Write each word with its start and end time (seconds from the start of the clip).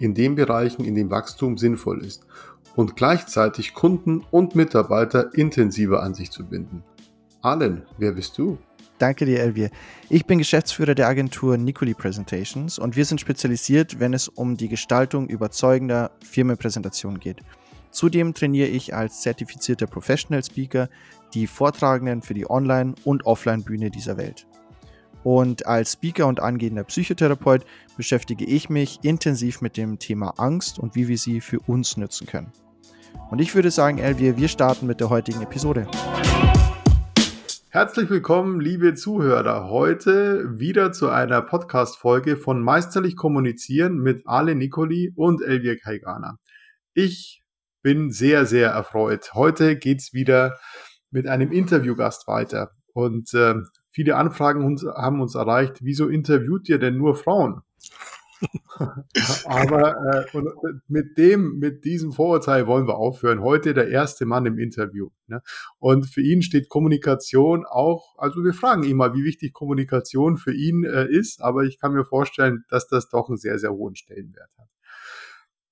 in 0.00 0.14
den 0.14 0.34
Bereichen, 0.34 0.84
in 0.84 0.96
denen 0.96 1.10
Wachstum 1.10 1.56
sinnvoll 1.56 2.04
ist 2.04 2.26
und 2.74 2.96
gleichzeitig 2.96 3.74
Kunden 3.74 4.24
und 4.30 4.56
Mitarbeiter 4.56 5.32
intensiver 5.34 6.02
an 6.02 6.14
sich 6.14 6.30
zu 6.30 6.46
binden. 6.46 6.82
Allen, 7.42 7.82
wer 7.98 8.12
bist 8.12 8.36
du? 8.38 8.58
Danke 8.98 9.24
dir, 9.24 9.40
Elvier. 9.40 9.70
Ich 10.10 10.26
bin 10.26 10.38
Geschäftsführer 10.38 10.94
der 10.94 11.08
Agentur 11.08 11.56
Nicoli 11.56 11.94
Presentations 11.94 12.78
und 12.78 12.96
wir 12.96 13.06
sind 13.06 13.20
spezialisiert, 13.20 13.98
wenn 13.98 14.12
es 14.12 14.28
um 14.28 14.58
die 14.58 14.68
Gestaltung 14.68 15.26
überzeugender 15.28 16.10
Firmenpräsentationen 16.22 17.18
geht. 17.18 17.38
Zudem 17.90 18.34
trainiere 18.34 18.68
ich 18.68 18.94
als 18.94 19.22
zertifizierter 19.22 19.86
Professional 19.86 20.44
Speaker 20.44 20.88
die 21.32 21.46
Vortragenden 21.46 22.22
für 22.22 22.34
die 22.34 22.48
Online- 22.48 22.94
und 23.04 23.24
Offline-Bühne 23.24 23.90
dieser 23.90 24.16
Welt. 24.16 24.46
Und 25.22 25.66
als 25.66 25.92
Speaker 25.92 26.26
und 26.26 26.40
angehender 26.40 26.84
Psychotherapeut 26.84 27.64
beschäftige 27.96 28.44
ich 28.44 28.70
mich 28.70 29.00
intensiv 29.02 29.60
mit 29.60 29.76
dem 29.76 29.98
Thema 29.98 30.34
Angst 30.38 30.78
und 30.78 30.94
wie 30.94 31.08
wir 31.08 31.18
sie 31.18 31.40
für 31.40 31.60
uns 31.60 31.96
nutzen 31.96 32.26
können. 32.26 32.52
Und 33.30 33.40
ich 33.40 33.54
würde 33.54 33.70
sagen, 33.70 33.98
Elvier, 33.98 34.36
wir 34.36 34.48
starten 34.48 34.86
mit 34.86 35.00
der 35.00 35.10
heutigen 35.10 35.42
Episode. 35.42 35.86
Herzlich 37.68 38.10
willkommen, 38.10 38.60
liebe 38.60 38.94
Zuhörer. 38.94 39.68
Heute 39.68 40.58
wieder 40.58 40.90
zu 40.90 41.08
einer 41.08 41.40
Podcast-Folge 41.42 42.36
von 42.36 42.60
Meisterlich 42.62 43.14
Kommunizieren 43.14 43.98
mit 43.98 44.22
Ale 44.26 44.56
Nicoli 44.56 45.12
und 45.14 45.40
Elvier 45.42 45.78
Kaigana. 45.78 46.38
Ich 46.94 47.42
bin 47.82 48.10
sehr, 48.10 48.46
sehr 48.46 48.70
erfreut. 48.70 49.34
Heute 49.34 49.76
geht's 49.76 50.12
wieder 50.12 50.58
mit 51.10 51.28
einem 51.28 51.52
Interviewgast 51.52 52.26
weiter. 52.26 52.70
Und 52.92 53.32
äh, 53.34 53.54
viele 53.90 54.16
Anfragen 54.16 54.64
uns, 54.64 54.84
haben 54.84 55.20
uns 55.20 55.34
erreicht, 55.34 55.78
wieso 55.82 56.08
interviewt 56.08 56.68
ihr 56.68 56.78
denn 56.78 56.96
nur 56.96 57.14
Frauen? 57.14 57.62
Aber 59.44 60.24
äh, 60.32 60.40
mit 60.88 61.18
dem, 61.18 61.58
mit 61.58 61.84
diesem 61.84 62.12
Vorurteil 62.12 62.66
wollen 62.66 62.86
wir 62.86 62.96
aufhören. 62.96 63.42
Heute 63.42 63.74
der 63.74 63.88
erste 63.88 64.24
Mann 64.24 64.46
im 64.46 64.58
Interview. 64.58 65.10
Ne? 65.26 65.42
Und 65.78 66.06
für 66.06 66.22
ihn 66.22 66.42
steht 66.42 66.68
Kommunikation 66.68 67.66
auch, 67.66 68.16
also 68.18 68.42
wir 68.42 68.54
fragen 68.54 68.82
ihn 68.82 68.96
mal, 68.96 69.14
wie 69.14 69.24
wichtig 69.24 69.52
Kommunikation 69.52 70.36
für 70.36 70.54
ihn 70.54 70.84
äh, 70.84 71.06
ist, 71.06 71.42
aber 71.42 71.64
ich 71.64 71.78
kann 71.78 71.92
mir 71.92 72.04
vorstellen, 72.04 72.64
dass 72.68 72.88
das 72.88 73.08
doch 73.08 73.28
einen 73.28 73.36
sehr, 73.36 73.58
sehr 73.58 73.72
hohen 73.72 73.94
Stellenwert 73.94 74.50
hat. 74.58 74.68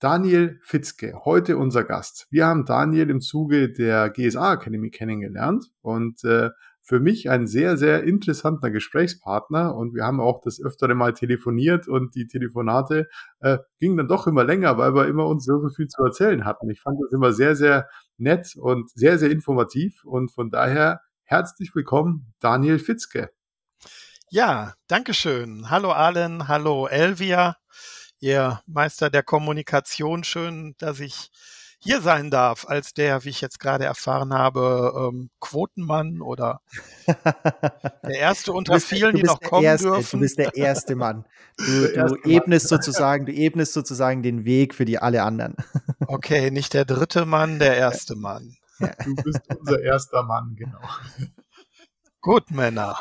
Daniel 0.00 0.60
Fitzke, 0.62 1.24
heute 1.24 1.56
unser 1.56 1.82
Gast. 1.82 2.28
Wir 2.30 2.46
haben 2.46 2.64
Daniel 2.64 3.10
im 3.10 3.20
Zuge 3.20 3.72
der 3.72 4.10
GSA 4.10 4.54
Academy 4.54 4.90
kennengelernt 4.90 5.72
und 5.80 6.22
äh, 6.22 6.50
für 6.88 7.00
mich 7.00 7.28
ein 7.28 7.46
sehr, 7.46 7.76
sehr 7.76 8.04
interessanter 8.04 8.70
Gesprächspartner 8.70 9.76
und 9.76 9.94
wir 9.94 10.04
haben 10.04 10.20
auch 10.20 10.40
das 10.40 10.58
öftere 10.58 10.94
Mal 10.94 11.12
telefoniert 11.12 11.86
und 11.86 12.14
die 12.14 12.26
Telefonate 12.26 13.10
äh, 13.40 13.58
gingen 13.78 13.98
dann 13.98 14.08
doch 14.08 14.26
immer 14.26 14.42
länger, 14.42 14.78
weil 14.78 14.94
wir 14.94 15.06
immer 15.06 15.26
uns 15.26 15.44
so, 15.44 15.60
so 15.60 15.68
viel 15.68 15.88
zu 15.88 16.02
erzählen 16.02 16.46
hatten. 16.46 16.70
Ich 16.70 16.80
fand 16.80 16.98
das 17.02 17.12
immer 17.12 17.34
sehr, 17.34 17.54
sehr 17.56 17.90
nett 18.16 18.56
und 18.56 18.88
sehr, 18.94 19.18
sehr 19.18 19.30
informativ 19.30 20.02
und 20.04 20.32
von 20.32 20.50
daher 20.50 21.02
herzlich 21.24 21.74
willkommen, 21.74 22.32
Daniel 22.40 22.78
Fitzke. 22.78 23.28
Ja, 24.30 24.72
Dankeschön. 24.86 25.68
Hallo 25.68 25.90
Allen, 25.90 26.48
hallo 26.48 26.86
Elvia, 26.86 27.58
ihr 28.18 28.62
Meister 28.66 29.10
der 29.10 29.22
Kommunikation. 29.22 30.24
Schön, 30.24 30.74
dass 30.78 31.00
ich 31.00 31.30
hier 31.78 32.00
sein 32.00 32.30
darf, 32.30 32.66
als 32.68 32.92
der, 32.92 33.24
wie 33.24 33.28
ich 33.28 33.40
jetzt 33.40 33.60
gerade 33.60 33.84
erfahren 33.84 34.34
habe, 34.34 35.10
ähm, 35.12 35.30
Quotenmann 35.40 36.20
oder 36.20 36.60
der 37.06 38.18
erste 38.18 38.52
unter 38.52 38.74
bist, 38.74 38.86
vielen, 38.86 39.14
die 39.14 39.22
noch 39.22 39.40
kommen 39.40 39.64
erste, 39.64 39.88
dürfen. 39.88 40.18
Du 40.18 40.20
bist 40.20 40.38
der 40.38 40.56
erste 40.56 40.96
Mann. 40.96 41.24
Du, 41.56 41.64
du 42.06 42.16
ebnest 42.24 42.68
sozusagen, 42.68 43.26
du 43.26 43.32
ebnest 43.32 43.72
sozusagen 43.72 44.22
den 44.22 44.44
Weg 44.44 44.74
für 44.74 44.84
die 44.84 44.98
alle 44.98 45.22
anderen. 45.22 45.54
Okay, 46.06 46.50
nicht 46.50 46.74
der 46.74 46.84
dritte 46.84 47.26
Mann, 47.26 47.58
der 47.58 47.76
erste 47.76 48.16
Mann. 48.16 48.56
Ja. 48.78 48.90
Du 49.04 49.14
bist 49.16 49.40
unser 49.56 49.82
erster 49.82 50.22
Mann, 50.22 50.54
genau. 50.56 50.80
Gut, 52.20 52.50
Männer. 52.50 52.96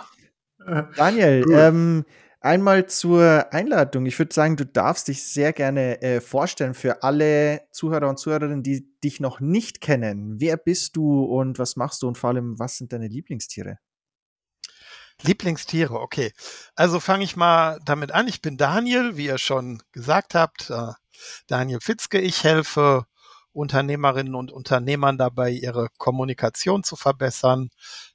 Daniel, 0.95 1.45
ähm, 1.51 2.05
Einmal 2.47 2.85
zur 2.85 3.51
Einladung. 3.51 4.05
Ich 4.05 4.17
würde 4.17 4.33
sagen, 4.33 4.55
du 4.55 4.65
darfst 4.65 5.09
dich 5.09 5.21
sehr 5.25 5.51
gerne 5.51 6.01
äh, 6.01 6.21
vorstellen 6.21 6.73
für 6.75 7.03
alle 7.03 7.67
Zuhörer 7.73 8.07
und 8.07 8.19
Zuhörerinnen, 8.19 8.63
die 8.63 8.87
dich 9.03 9.19
noch 9.19 9.41
nicht 9.41 9.81
kennen. 9.81 10.39
Wer 10.39 10.55
bist 10.55 10.95
du 10.95 11.25
und 11.25 11.59
was 11.59 11.75
machst 11.75 12.03
du 12.03 12.07
und 12.07 12.17
vor 12.17 12.29
allem, 12.29 12.57
was 12.57 12.77
sind 12.77 12.93
deine 12.93 13.09
Lieblingstiere? 13.09 13.79
Lieblingstiere, 15.23 15.99
okay. 15.99 16.31
Also 16.73 17.01
fange 17.01 17.25
ich 17.25 17.35
mal 17.35 17.81
damit 17.83 18.13
an. 18.13 18.29
Ich 18.29 18.41
bin 18.41 18.55
Daniel, 18.55 19.17
wie 19.17 19.25
ihr 19.25 19.39
schon 19.39 19.83
gesagt 19.91 20.33
habt. 20.33 20.69
Äh, 20.69 20.93
Daniel 21.47 21.79
Fitzke. 21.81 22.21
Ich 22.21 22.45
helfe 22.45 23.07
Unternehmerinnen 23.57 24.35
und 24.35 24.51
Unternehmern 24.51 25.17
dabei, 25.17 25.49
ihre 25.51 25.87
Kommunikation 25.97 26.83
zu 26.83 26.95
verbessern, 26.95 27.69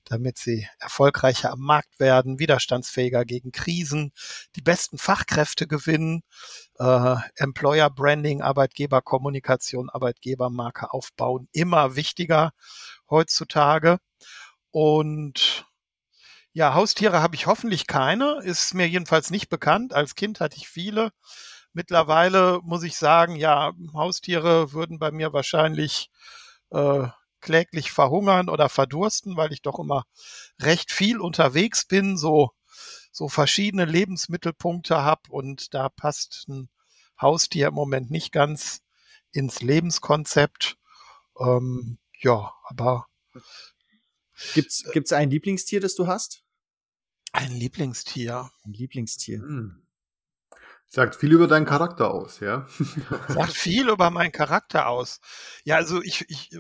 damit 0.05 0.39
sie 0.39 0.69
erfolgreicher 0.79 1.53
am 1.53 1.61
Markt 1.61 2.01
werden, 2.01 2.39
widerstandsfähiger 2.39 3.25
gegen 3.25 3.53
Krisen, 3.53 4.13
die 4.57 4.63
besten 4.63 4.99
Fachkräfte 4.99 5.67
gewinnen, 5.67 6.23
äh, 6.79 7.17
Employer 7.37 7.91
Branding, 7.91 8.43
Arbeitgeberkommunikation, 8.43 9.91
Arbeitgebermarke 9.91 10.93
aufbauen, 10.93 11.49
immer 11.53 11.97
wichtiger 11.97 12.53
heutzutage. 13.11 13.99
Und 14.71 15.67
ja, 16.53 16.75
Haustiere 16.75 17.23
habe 17.23 17.35
ich 17.35 17.47
hoffentlich 17.47 17.87
keine, 17.87 18.41
ist 18.43 18.75
mir 18.75 18.87
jedenfalls 18.87 19.31
nicht 19.31 19.49
bekannt. 19.49 19.95
Als 19.95 20.15
Kind 20.15 20.41
hatte 20.41 20.57
ich 20.57 20.69
viele. 20.69 21.11
Mittlerweile 21.73 22.61
muss 22.63 22.83
ich 22.83 22.97
sagen, 22.97 23.37
ja, 23.37 23.73
Haustiere 23.95 24.73
würden 24.73 24.99
bei 24.99 25.11
mir 25.11 25.33
wahrscheinlich 25.33 26.11
äh, 26.71 27.09
kläglich 27.41 27.93
verhungern 27.93 28.49
oder 28.49 28.69
verdursten, 28.69 29.37
weil 29.37 29.53
ich 29.53 29.63
doch 29.63 29.79
immer 29.79 30.05
recht 30.61 30.93
viel 30.93 31.21
unterwegs 31.21 31.87
bin, 31.87 32.17
so, 32.17 32.51
so 33.11 33.29
verschiedene 33.29 33.85
Lebensmittelpunkte 33.85 35.03
habe 35.03 35.31
und 35.31 35.75
da 35.75 35.89
passt 35.89 36.47
ein 36.49 36.69
Haustier 37.21 37.69
im 37.69 37.75
Moment 37.75 38.11
nicht 38.11 38.33
ganz 38.33 38.81
ins 39.33 39.63
Lebenskonzept. 39.63 40.77
Ähm, 41.39 41.99
ja, 42.21 42.53
aber. 42.65 43.07
Gibt's, 44.55 44.85
gibt's 44.93 45.13
ein 45.13 45.31
Lieblingstier, 45.31 45.81
das 45.81 45.95
du 45.95 46.07
hast? 46.07 46.43
Ein 47.33 47.53
Lieblingstier. 47.53 48.51
Ein 48.65 48.73
Lieblingstier. 48.73 49.41
Hm. 49.41 49.82
Sagt 50.95 51.17
viel 51.17 51.33
über 51.33 51.49
deinen 51.49 51.65
Charakter 51.65 52.11
aus, 52.11 52.41
ja? 52.41 52.67
Sagt 53.29 53.55
viel 53.55 53.89
über 53.89 54.11
meinen 54.11 54.31
Charakter 54.31 54.89
aus. 54.89 55.21
Ja, 55.65 55.77
also 55.77 56.03
ich, 56.03 56.27
ich 56.29 56.51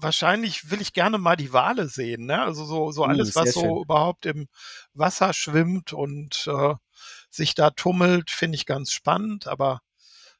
wahrscheinlich 0.00 0.72
will 0.72 0.80
ich 0.80 0.92
gerne 0.92 1.16
mal 1.18 1.36
die 1.36 1.52
Wale 1.52 1.86
sehen, 1.86 2.26
ne? 2.26 2.42
Also 2.42 2.64
so, 2.64 2.90
so 2.90 3.04
hm, 3.04 3.10
alles, 3.10 3.36
was 3.36 3.52
so 3.52 3.60
schön. 3.60 3.76
überhaupt 3.76 4.26
im 4.26 4.48
Wasser 4.94 5.32
schwimmt 5.32 5.92
und 5.92 6.48
äh, 6.48 6.74
sich 7.30 7.54
da 7.54 7.70
tummelt, 7.70 8.32
finde 8.32 8.56
ich 8.56 8.66
ganz 8.66 8.90
spannend, 8.90 9.46
aber 9.46 9.80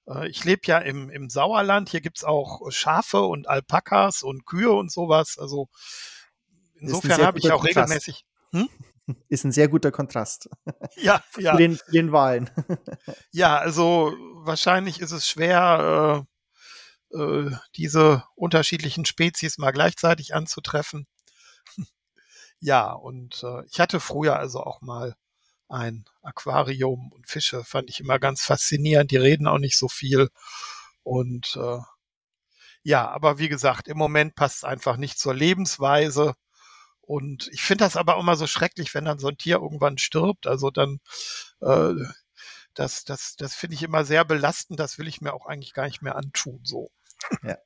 äh, 0.08 0.28
ich 0.28 0.42
lebe 0.42 0.62
ja 0.64 0.78
im, 0.78 1.08
im 1.08 1.30
Sauerland, 1.30 1.90
hier 1.90 2.00
gibt's 2.00 2.24
auch 2.24 2.72
Schafe 2.72 3.22
und 3.22 3.48
Alpakas 3.48 4.24
und 4.24 4.46
Kühe 4.46 4.72
und 4.72 4.90
sowas. 4.90 5.38
Also 5.38 5.68
insofern 6.74 7.24
habe 7.24 7.38
ich 7.38 7.52
auch 7.52 7.64
regelmäßig. 7.64 8.24
Hm? 8.50 8.68
Ist 9.28 9.44
ein 9.44 9.52
sehr 9.52 9.68
guter 9.68 9.90
Kontrast. 9.90 10.48
Ja, 10.96 11.22
ja. 11.38 11.52
Zu 11.52 11.58
den, 11.58 11.78
den 11.92 12.12
Wahlen. 12.12 12.50
Ja, 13.32 13.58
also 13.58 14.14
wahrscheinlich 14.44 15.00
ist 15.00 15.12
es 15.12 15.26
schwer, 15.26 16.26
äh, 17.12 17.16
äh, 17.16 17.50
diese 17.76 18.24
unterschiedlichen 18.34 19.04
Spezies 19.04 19.58
mal 19.58 19.72
gleichzeitig 19.72 20.34
anzutreffen. 20.34 21.06
Ja, 22.64 22.92
und 22.92 23.42
äh, 23.42 23.64
ich 23.66 23.80
hatte 23.80 23.98
früher 23.98 24.38
also 24.38 24.60
auch 24.60 24.82
mal 24.82 25.16
ein 25.68 26.04
Aquarium 26.22 27.10
und 27.10 27.28
Fische 27.28 27.64
fand 27.64 27.90
ich 27.90 27.98
immer 27.98 28.20
ganz 28.20 28.42
faszinierend. 28.42 29.10
Die 29.10 29.16
reden 29.16 29.48
auch 29.48 29.58
nicht 29.58 29.76
so 29.76 29.88
viel. 29.88 30.28
Und 31.02 31.56
äh, 31.56 31.78
ja, 32.84 33.08
aber 33.08 33.38
wie 33.38 33.48
gesagt, 33.48 33.88
im 33.88 33.98
Moment 33.98 34.36
passt 34.36 34.58
es 34.58 34.64
einfach 34.64 34.96
nicht 34.96 35.18
zur 35.18 35.34
Lebensweise. 35.34 36.34
Und 37.02 37.48
ich 37.52 37.62
finde 37.62 37.84
das 37.84 37.96
aber 37.96 38.16
auch 38.16 38.22
immer 38.22 38.36
so 38.36 38.46
schrecklich, 38.46 38.94
wenn 38.94 39.04
dann 39.04 39.18
so 39.18 39.28
ein 39.28 39.36
Tier 39.36 39.56
irgendwann 39.56 39.98
stirbt. 39.98 40.46
Also 40.46 40.70
dann 40.70 41.00
äh, 41.60 41.94
Das, 42.74 43.04
das, 43.04 43.36
das 43.36 43.54
finde 43.54 43.74
ich 43.74 43.82
immer 43.82 44.04
sehr 44.04 44.24
belastend. 44.24 44.80
Das 44.80 44.98
will 44.98 45.06
ich 45.06 45.20
mir 45.20 45.34
auch 45.34 45.44
eigentlich 45.46 45.74
gar 45.74 45.84
nicht 45.84 46.00
mehr 46.00 46.16
antun. 46.16 46.60
So. 46.64 46.90
Ja. 47.42 47.58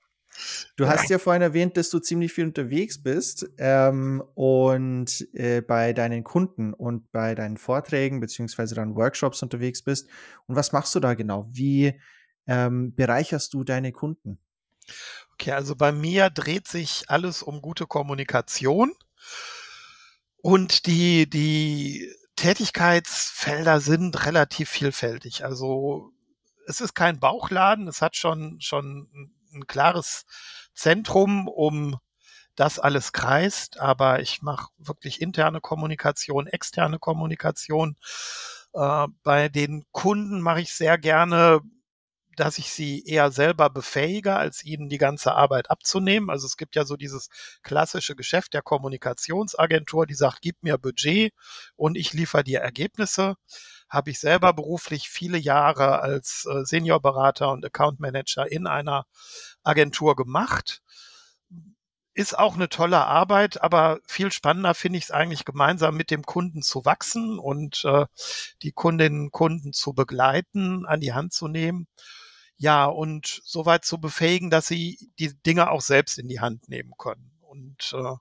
Du 0.76 0.86
hast 0.88 1.08
ja 1.08 1.18
vorhin 1.18 1.42
erwähnt, 1.42 1.76
dass 1.76 1.90
du 1.90 1.98
ziemlich 1.98 2.32
viel 2.32 2.44
unterwegs 2.44 3.02
bist 3.02 3.46
ähm, 3.56 4.22
und 4.34 5.26
äh, 5.32 5.62
bei 5.62 5.92
deinen 5.92 6.24
Kunden 6.24 6.74
und 6.74 7.10
bei 7.12 7.34
deinen 7.34 7.56
Vorträgen 7.56 8.20
beziehungsweise 8.20 8.74
deinen 8.74 8.96
Workshops 8.96 9.42
unterwegs 9.42 9.82
bist. 9.82 10.10
Und 10.46 10.56
was 10.56 10.72
machst 10.72 10.94
du 10.94 11.00
da 11.00 11.14
genau? 11.14 11.48
Wie 11.52 11.98
ähm, 12.46 12.94
bereicherst 12.94 13.54
du 13.54 13.64
deine 13.64 13.92
Kunden? 13.92 14.38
Okay, 15.32 15.52
also 15.52 15.74
bei 15.74 15.92
mir 15.92 16.30
dreht 16.30 16.68
sich 16.68 17.04
alles 17.08 17.42
um 17.42 17.62
gute 17.62 17.86
Kommunikation 17.86 18.92
und 20.36 20.86
die, 20.86 21.28
die 21.28 22.12
Tätigkeitsfelder 22.36 23.80
sind 23.80 24.26
relativ 24.26 24.68
vielfältig. 24.68 25.44
Also 25.44 26.12
es 26.66 26.80
ist 26.80 26.94
kein 26.94 27.18
Bauchladen, 27.18 27.88
es 27.88 28.02
hat 28.02 28.16
schon, 28.16 28.60
schon 28.60 29.08
ein 29.52 29.66
klares 29.66 30.24
Zentrum, 30.74 31.48
um 31.48 31.98
das 32.54 32.78
alles 32.78 33.12
kreist, 33.12 33.80
aber 33.80 34.20
ich 34.20 34.42
mache 34.42 34.70
wirklich 34.78 35.20
interne 35.20 35.60
Kommunikation, 35.60 36.46
externe 36.46 36.98
Kommunikation. 36.98 37.96
Äh, 38.72 39.06
bei 39.22 39.48
den 39.48 39.84
Kunden 39.92 40.40
mache 40.40 40.62
ich 40.62 40.74
sehr 40.74 40.98
gerne 40.98 41.60
dass 42.36 42.58
ich 42.58 42.70
sie 42.70 43.02
eher 43.04 43.30
selber 43.30 43.70
befähige, 43.70 44.36
als 44.36 44.62
ihnen 44.64 44.88
die 44.88 44.98
ganze 44.98 45.34
Arbeit 45.34 45.70
abzunehmen. 45.70 46.30
Also 46.30 46.46
es 46.46 46.56
gibt 46.56 46.76
ja 46.76 46.84
so 46.84 46.96
dieses 46.96 47.28
klassische 47.62 48.14
Geschäft 48.14 48.54
der 48.54 48.62
Kommunikationsagentur, 48.62 50.06
die 50.06 50.14
sagt, 50.14 50.42
gib 50.42 50.62
mir 50.62 50.78
Budget 50.78 51.32
und 51.76 51.96
ich 51.96 52.12
liefere 52.12 52.44
dir 52.44 52.60
Ergebnisse. 52.60 53.34
Habe 53.88 54.10
ich 54.10 54.20
selber 54.20 54.52
beruflich 54.52 55.08
viele 55.08 55.38
Jahre 55.38 56.00
als 56.00 56.46
äh, 56.50 56.64
Seniorberater 56.64 57.50
und 57.50 57.64
Account 57.64 58.00
Manager 58.00 58.50
in 58.50 58.66
einer 58.66 59.06
Agentur 59.62 60.14
gemacht 60.14 60.82
ist 62.16 62.38
auch 62.38 62.54
eine 62.54 62.70
tolle 62.70 63.04
Arbeit, 63.04 63.62
aber 63.62 63.98
viel 64.06 64.32
spannender 64.32 64.72
finde 64.74 64.96
ich 64.96 65.04
es 65.04 65.10
eigentlich 65.10 65.44
gemeinsam 65.44 65.98
mit 65.98 66.10
dem 66.10 66.22
Kunden 66.22 66.62
zu 66.62 66.86
wachsen 66.86 67.38
und 67.38 67.84
äh, 67.84 68.06
die 68.62 68.72
Kundinnen 68.72 69.24
und 69.24 69.32
Kunden 69.32 69.74
zu 69.74 69.92
begleiten, 69.92 70.86
an 70.86 71.00
die 71.00 71.12
Hand 71.12 71.34
zu 71.34 71.46
nehmen 71.46 71.86
ja, 72.58 72.86
und 72.86 73.40
so 73.44 73.66
weit 73.66 73.84
zu 73.84 73.98
befähigen, 74.00 74.50
dass 74.50 74.66
sie 74.66 75.10
die 75.18 75.34
Dinge 75.42 75.70
auch 75.70 75.82
selbst 75.82 76.18
in 76.18 76.28
die 76.28 76.40
Hand 76.40 76.68
nehmen 76.68 76.92
können. 76.98 77.38
Und 77.40 77.92
äh, 77.92 78.14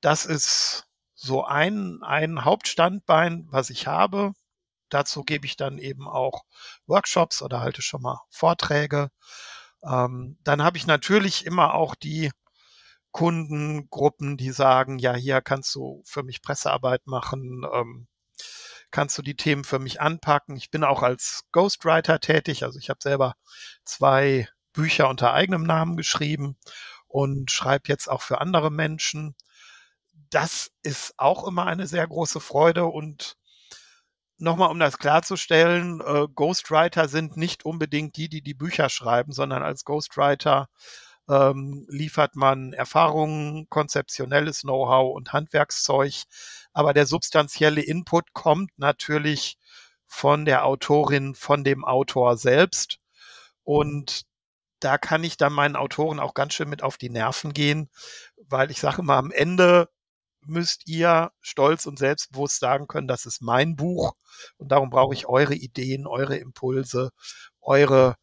das 0.00 0.26
ist 0.26 0.86
so 1.14 1.44
ein, 1.44 2.00
ein 2.02 2.44
Hauptstandbein, 2.44 3.46
was 3.50 3.70
ich 3.70 3.86
habe. 3.86 4.32
Dazu 4.88 5.24
gebe 5.24 5.46
ich 5.46 5.56
dann 5.56 5.78
eben 5.78 6.06
auch 6.08 6.44
Workshops 6.86 7.42
oder 7.42 7.60
halte 7.60 7.82
schon 7.82 8.02
mal 8.02 8.20
Vorträge. 8.30 9.10
Ähm, 9.82 10.38
dann 10.44 10.62
habe 10.62 10.76
ich 10.76 10.86
natürlich 10.86 11.46
immer 11.46 11.74
auch 11.74 11.94
die 11.94 12.30
Kundengruppen, 13.12 14.36
die 14.36 14.50
sagen, 14.50 14.98
ja, 14.98 15.14
hier 15.14 15.40
kannst 15.40 15.74
du 15.74 16.02
für 16.04 16.22
mich 16.22 16.42
Pressearbeit 16.42 17.06
machen, 17.06 17.64
ähm, 17.72 18.08
kannst 18.94 19.18
du 19.18 19.22
die 19.22 19.34
Themen 19.34 19.64
für 19.64 19.80
mich 19.80 20.00
anpacken. 20.00 20.56
Ich 20.56 20.70
bin 20.70 20.84
auch 20.84 21.02
als 21.02 21.42
Ghostwriter 21.50 22.20
tätig, 22.20 22.62
also 22.62 22.78
ich 22.78 22.90
habe 22.90 23.00
selber 23.02 23.34
zwei 23.84 24.48
Bücher 24.72 25.08
unter 25.08 25.34
eigenem 25.34 25.64
Namen 25.64 25.96
geschrieben 25.96 26.56
und 27.08 27.50
schreibe 27.50 27.88
jetzt 27.88 28.08
auch 28.08 28.22
für 28.22 28.40
andere 28.40 28.70
Menschen. 28.70 29.34
Das 30.30 30.70
ist 30.84 31.14
auch 31.16 31.44
immer 31.46 31.66
eine 31.66 31.88
sehr 31.88 32.06
große 32.06 32.38
Freude 32.38 32.84
und 32.84 33.36
nochmal, 34.38 34.70
um 34.70 34.78
das 34.78 34.98
klarzustellen, 34.98 36.00
äh, 36.00 36.28
Ghostwriter 36.32 37.08
sind 37.08 37.36
nicht 37.36 37.64
unbedingt 37.64 38.16
die, 38.16 38.28
die 38.28 38.42
die 38.42 38.54
Bücher 38.54 38.88
schreiben, 38.90 39.32
sondern 39.32 39.64
als 39.64 39.84
Ghostwriter 39.84 40.68
ähm, 41.28 41.84
liefert 41.88 42.36
man 42.36 42.72
Erfahrungen, 42.72 43.68
konzeptionelles 43.70 44.60
Know-how 44.60 45.14
und 45.14 45.32
Handwerkszeug. 45.32 46.24
Aber 46.74 46.92
der 46.92 47.06
substanzielle 47.06 47.80
Input 47.80 48.34
kommt 48.34 48.70
natürlich 48.76 49.58
von 50.06 50.44
der 50.44 50.66
Autorin, 50.66 51.34
von 51.34 51.64
dem 51.64 51.84
Autor 51.84 52.36
selbst. 52.36 52.98
Und 53.62 54.26
da 54.80 54.98
kann 54.98 55.24
ich 55.24 55.36
dann 55.38 55.52
meinen 55.52 55.76
Autoren 55.76 56.20
auch 56.20 56.34
ganz 56.34 56.54
schön 56.54 56.68
mit 56.68 56.82
auf 56.82 56.98
die 56.98 57.10
Nerven 57.10 57.54
gehen, 57.54 57.88
weil 58.36 58.70
ich 58.70 58.80
sage 58.80 59.02
mal, 59.02 59.18
am 59.18 59.30
Ende 59.30 59.88
müsst 60.46 60.86
ihr 60.86 61.32
stolz 61.40 61.86
und 61.86 61.98
selbstbewusst 61.98 62.60
sagen 62.60 62.86
können, 62.86 63.08
das 63.08 63.24
ist 63.24 63.40
mein 63.40 63.76
Buch 63.76 64.12
und 64.58 64.72
darum 64.72 64.90
brauche 64.90 65.14
ich 65.14 65.26
eure 65.26 65.54
Ideen, 65.54 66.06
eure 66.06 66.36
Impulse, 66.36 67.12
eure 67.62 68.16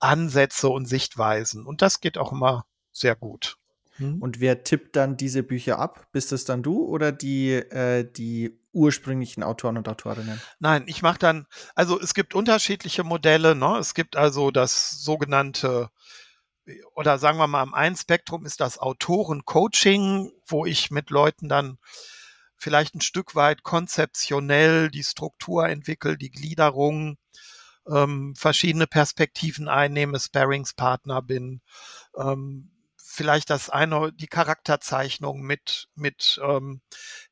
Ansätze 0.00 0.68
und 0.68 0.86
Sichtweisen. 0.86 1.66
Und 1.66 1.82
das 1.82 2.00
geht 2.00 2.18
auch 2.18 2.32
immer 2.32 2.64
sehr 2.90 3.14
gut. 3.14 3.56
Hm? 4.00 4.20
Und 4.20 4.40
wer 4.40 4.64
tippt 4.64 4.96
dann 4.96 5.16
diese 5.16 5.42
Bücher 5.42 5.78
ab? 5.78 6.08
Bist 6.12 6.32
es 6.32 6.44
dann 6.44 6.62
du 6.62 6.84
oder 6.84 7.12
die, 7.12 7.52
äh, 7.52 8.10
die 8.10 8.58
ursprünglichen 8.72 9.42
Autoren 9.42 9.76
und 9.76 9.88
Autorinnen? 9.88 10.40
Nein, 10.58 10.84
ich 10.86 11.02
mache 11.02 11.18
dann, 11.18 11.46
also 11.74 12.00
es 12.00 12.14
gibt 12.14 12.34
unterschiedliche 12.34 13.04
Modelle. 13.04 13.54
Ne? 13.54 13.76
Es 13.78 13.94
gibt 13.94 14.16
also 14.16 14.50
das 14.50 15.02
sogenannte, 15.02 15.90
oder 16.94 17.18
sagen 17.18 17.38
wir 17.38 17.46
mal, 17.46 17.62
am 17.62 17.74
einen 17.74 17.96
Spektrum 17.96 18.46
ist 18.46 18.60
das 18.60 18.78
Autoren-Coaching, 18.78 20.32
wo 20.46 20.64
ich 20.64 20.90
mit 20.90 21.10
Leuten 21.10 21.48
dann 21.48 21.78
vielleicht 22.56 22.94
ein 22.94 23.00
Stück 23.00 23.34
weit 23.34 23.62
konzeptionell 23.62 24.90
die 24.90 25.04
Struktur 25.04 25.68
entwickle, 25.68 26.16
die 26.16 26.30
Gliederung, 26.30 27.16
ähm, 27.88 28.34
verschiedene 28.36 28.86
Perspektiven 28.86 29.68
einnehme, 29.68 30.18
Sparringspartner 30.18 31.22
bin, 31.22 31.60
ähm, 32.16 32.70
vielleicht 33.20 33.50
das 33.50 33.68
eine, 33.68 34.14
die 34.14 34.28
Charakterzeichnung 34.28 35.42
mit, 35.42 35.88
mit 35.94 36.40
ähm, 36.42 36.80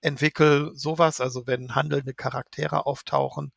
entwickel, 0.02 0.70
sowas, 0.74 1.18
also 1.18 1.46
wenn 1.46 1.74
handelnde 1.74 2.12
Charaktere 2.12 2.84
auftauchen. 2.84 3.54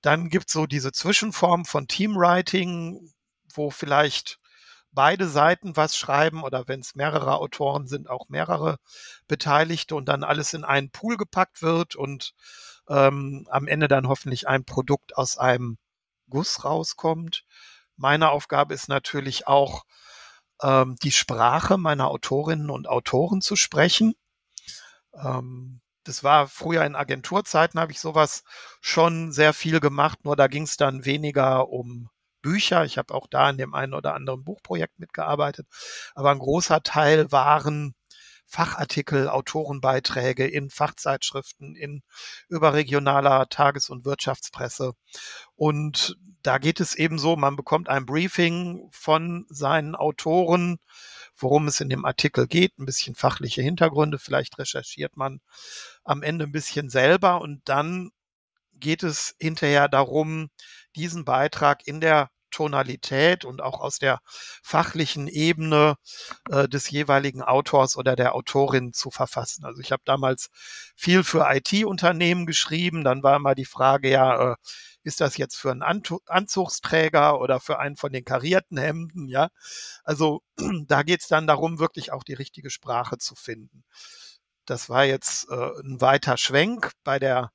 Dann 0.00 0.28
gibt 0.28 0.46
es 0.46 0.52
so 0.52 0.66
diese 0.66 0.92
Zwischenform 0.92 1.64
von 1.64 1.88
Teamwriting, 1.88 3.12
wo 3.54 3.70
vielleicht 3.70 4.38
beide 4.92 5.26
Seiten 5.26 5.76
was 5.76 5.96
schreiben 5.96 6.44
oder 6.44 6.68
wenn 6.68 6.78
es 6.78 6.94
mehrere 6.94 7.38
Autoren 7.38 7.88
sind, 7.88 8.08
auch 8.08 8.28
mehrere 8.28 8.76
Beteiligte 9.26 9.96
und 9.96 10.04
dann 10.04 10.22
alles 10.22 10.52
in 10.52 10.62
einen 10.62 10.90
Pool 10.90 11.16
gepackt 11.16 11.60
wird 11.60 11.96
und 11.96 12.34
ähm, 12.88 13.48
am 13.50 13.66
Ende 13.66 13.88
dann 13.88 14.06
hoffentlich 14.06 14.46
ein 14.46 14.64
Produkt 14.64 15.16
aus 15.16 15.38
einem 15.38 15.76
Guss 16.30 16.64
rauskommt. 16.64 17.44
Meine 17.96 18.30
Aufgabe 18.30 18.74
ist 18.74 18.88
natürlich 18.88 19.48
auch, 19.48 19.82
ähm, 20.64 20.96
die 21.02 21.12
Sprache 21.12 21.76
meiner 21.76 22.08
Autorinnen 22.08 22.70
und 22.70 22.88
Autoren 22.88 23.42
zu 23.42 23.54
sprechen. 23.54 24.14
Ähm, 25.14 25.80
das 26.04 26.24
war 26.24 26.48
früher 26.48 26.84
in 26.84 26.96
Agenturzeiten, 26.96 27.80
habe 27.80 27.92
ich 27.92 28.00
sowas 28.00 28.44
schon 28.80 29.32
sehr 29.32 29.52
viel 29.52 29.80
gemacht, 29.80 30.24
nur 30.24 30.36
da 30.36 30.48
ging 30.48 30.64
es 30.64 30.76
dann 30.76 31.04
weniger 31.04 31.68
um 31.68 32.10
Bücher. 32.42 32.84
Ich 32.84 32.98
habe 32.98 33.14
auch 33.14 33.26
da 33.26 33.48
in 33.48 33.56
dem 33.56 33.74
einen 33.74 33.94
oder 33.94 34.14
anderen 34.14 34.44
Buchprojekt 34.44 34.98
mitgearbeitet. 34.98 35.66
Aber 36.14 36.30
ein 36.30 36.38
großer 36.38 36.82
Teil 36.82 37.32
waren 37.32 37.94
Fachartikel, 38.46 39.28
Autorenbeiträge 39.28 40.46
in 40.46 40.70
Fachzeitschriften, 40.70 41.74
in 41.74 42.02
überregionaler 42.48 43.48
Tages- 43.48 43.90
und 43.90 44.04
Wirtschaftspresse. 44.04 44.92
Und 45.56 46.16
da 46.42 46.58
geht 46.58 46.80
es 46.80 46.94
eben 46.94 47.18
so, 47.18 47.36
man 47.36 47.56
bekommt 47.56 47.88
ein 47.88 48.06
Briefing 48.06 48.88
von 48.92 49.46
seinen 49.48 49.94
Autoren, 49.94 50.78
worum 51.36 51.66
es 51.68 51.80
in 51.80 51.88
dem 51.88 52.04
Artikel 52.04 52.46
geht, 52.46 52.78
ein 52.78 52.86
bisschen 52.86 53.14
fachliche 53.14 53.62
Hintergründe, 53.62 54.18
vielleicht 54.18 54.58
recherchiert 54.58 55.16
man 55.16 55.40
am 56.04 56.22
Ende 56.22 56.44
ein 56.44 56.52
bisschen 56.52 56.90
selber 56.90 57.40
und 57.40 57.62
dann 57.68 58.10
geht 58.74 59.02
es 59.02 59.34
hinterher 59.40 59.88
darum, 59.88 60.50
diesen 60.96 61.24
Beitrag 61.24 61.86
in 61.86 62.00
der 62.00 62.30
Tonalität 62.54 63.44
und 63.44 63.60
auch 63.60 63.80
aus 63.80 63.98
der 63.98 64.20
fachlichen 64.62 65.26
Ebene 65.26 65.96
äh, 66.50 66.68
des 66.68 66.88
jeweiligen 66.90 67.42
Autors 67.42 67.96
oder 67.96 68.14
der 68.14 68.34
Autorin 68.34 68.92
zu 68.92 69.10
verfassen. 69.10 69.64
Also 69.64 69.80
ich 69.80 69.90
habe 69.90 70.02
damals 70.04 70.50
viel 70.94 71.24
für 71.24 71.46
IT-Unternehmen 71.50 72.46
geschrieben. 72.46 73.02
Dann 73.02 73.22
war 73.22 73.36
immer 73.36 73.54
die 73.56 73.64
Frage, 73.64 74.08
ja, 74.10 74.52
äh, 74.52 74.56
ist 75.02 75.20
das 75.20 75.36
jetzt 75.36 75.56
für 75.56 75.70
einen 75.70 75.82
Anzugsträger 75.82 77.40
oder 77.40 77.60
für 77.60 77.78
einen 77.78 77.96
von 77.96 78.12
den 78.12 78.24
karierten 78.24 78.78
Hemden? 78.78 79.28
Ja, 79.28 79.48
also 80.04 80.42
da 80.86 81.02
geht 81.02 81.22
es 81.22 81.28
dann 81.28 81.46
darum, 81.46 81.78
wirklich 81.78 82.12
auch 82.12 82.22
die 82.22 82.34
richtige 82.34 82.70
Sprache 82.70 83.18
zu 83.18 83.34
finden. 83.34 83.84
Das 84.66 84.88
war 84.88 85.04
jetzt 85.04 85.48
äh, 85.50 85.70
ein 85.82 86.00
weiter 86.00 86.36
Schwenk. 86.38 86.92
Bei 87.04 87.18
der 87.18 87.50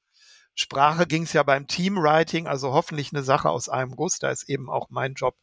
Sprache 0.56 1.08
ging 1.08 1.24
es 1.24 1.34
ja 1.34 1.44
beim 1.44 1.68
Teamwriting, 1.68 2.48
also 2.48 2.74
hoffentlich 2.74 3.14
eine 3.14 3.24
Sache 3.24 3.50
aus 3.50 3.70
einem 3.70 3.96
Guss. 3.96 4.20
Da 4.20 4.30
ist 4.30 4.50
eben 4.50 4.70
auch 4.70 4.90
mein 4.90 5.14
Job, 5.14 5.36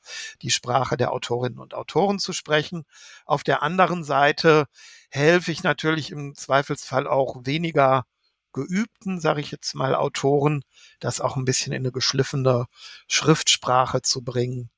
die 0.43 0.51
Sprache 0.51 0.97
der 0.97 1.13
Autorinnen 1.13 1.59
und 1.59 1.75
Autoren 1.75 2.19
zu 2.19 2.33
sprechen. 2.33 2.85
Auf 3.25 3.43
der 3.43 3.63
anderen 3.63 4.05
Seite 4.05 4.67
helfe 5.09 5.53
ich 5.53 5.63
natürlich 5.63 6.11
im 6.11 6.35
Zweifelsfall 6.35 7.07
auch 7.07 7.37
weniger 7.45 8.05
geübten, 8.53 9.21
sage 9.21 9.41
ich 9.41 9.51
jetzt 9.51 9.75
mal, 9.75 9.95
Autoren, 9.95 10.65
das 10.99 11.21
auch 11.21 11.37
ein 11.37 11.45
bisschen 11.45 11.73
in 11.73 11.83
eine 11.83 11.93
geschliffene 11.93 12.67
Schriftsprache 13.07 14.03
zu 14.03 14.25
bringen, 14.25 14.71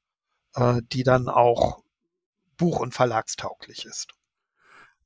äh, 0.54 0.80
die 0.92 1.04
dann 1.04 1.28
auch 1.28 1.82
buch- 2.56 2.80
und 2.80 2.92
verlagstauglich 2.92 3.84
ist. 3.86 4.17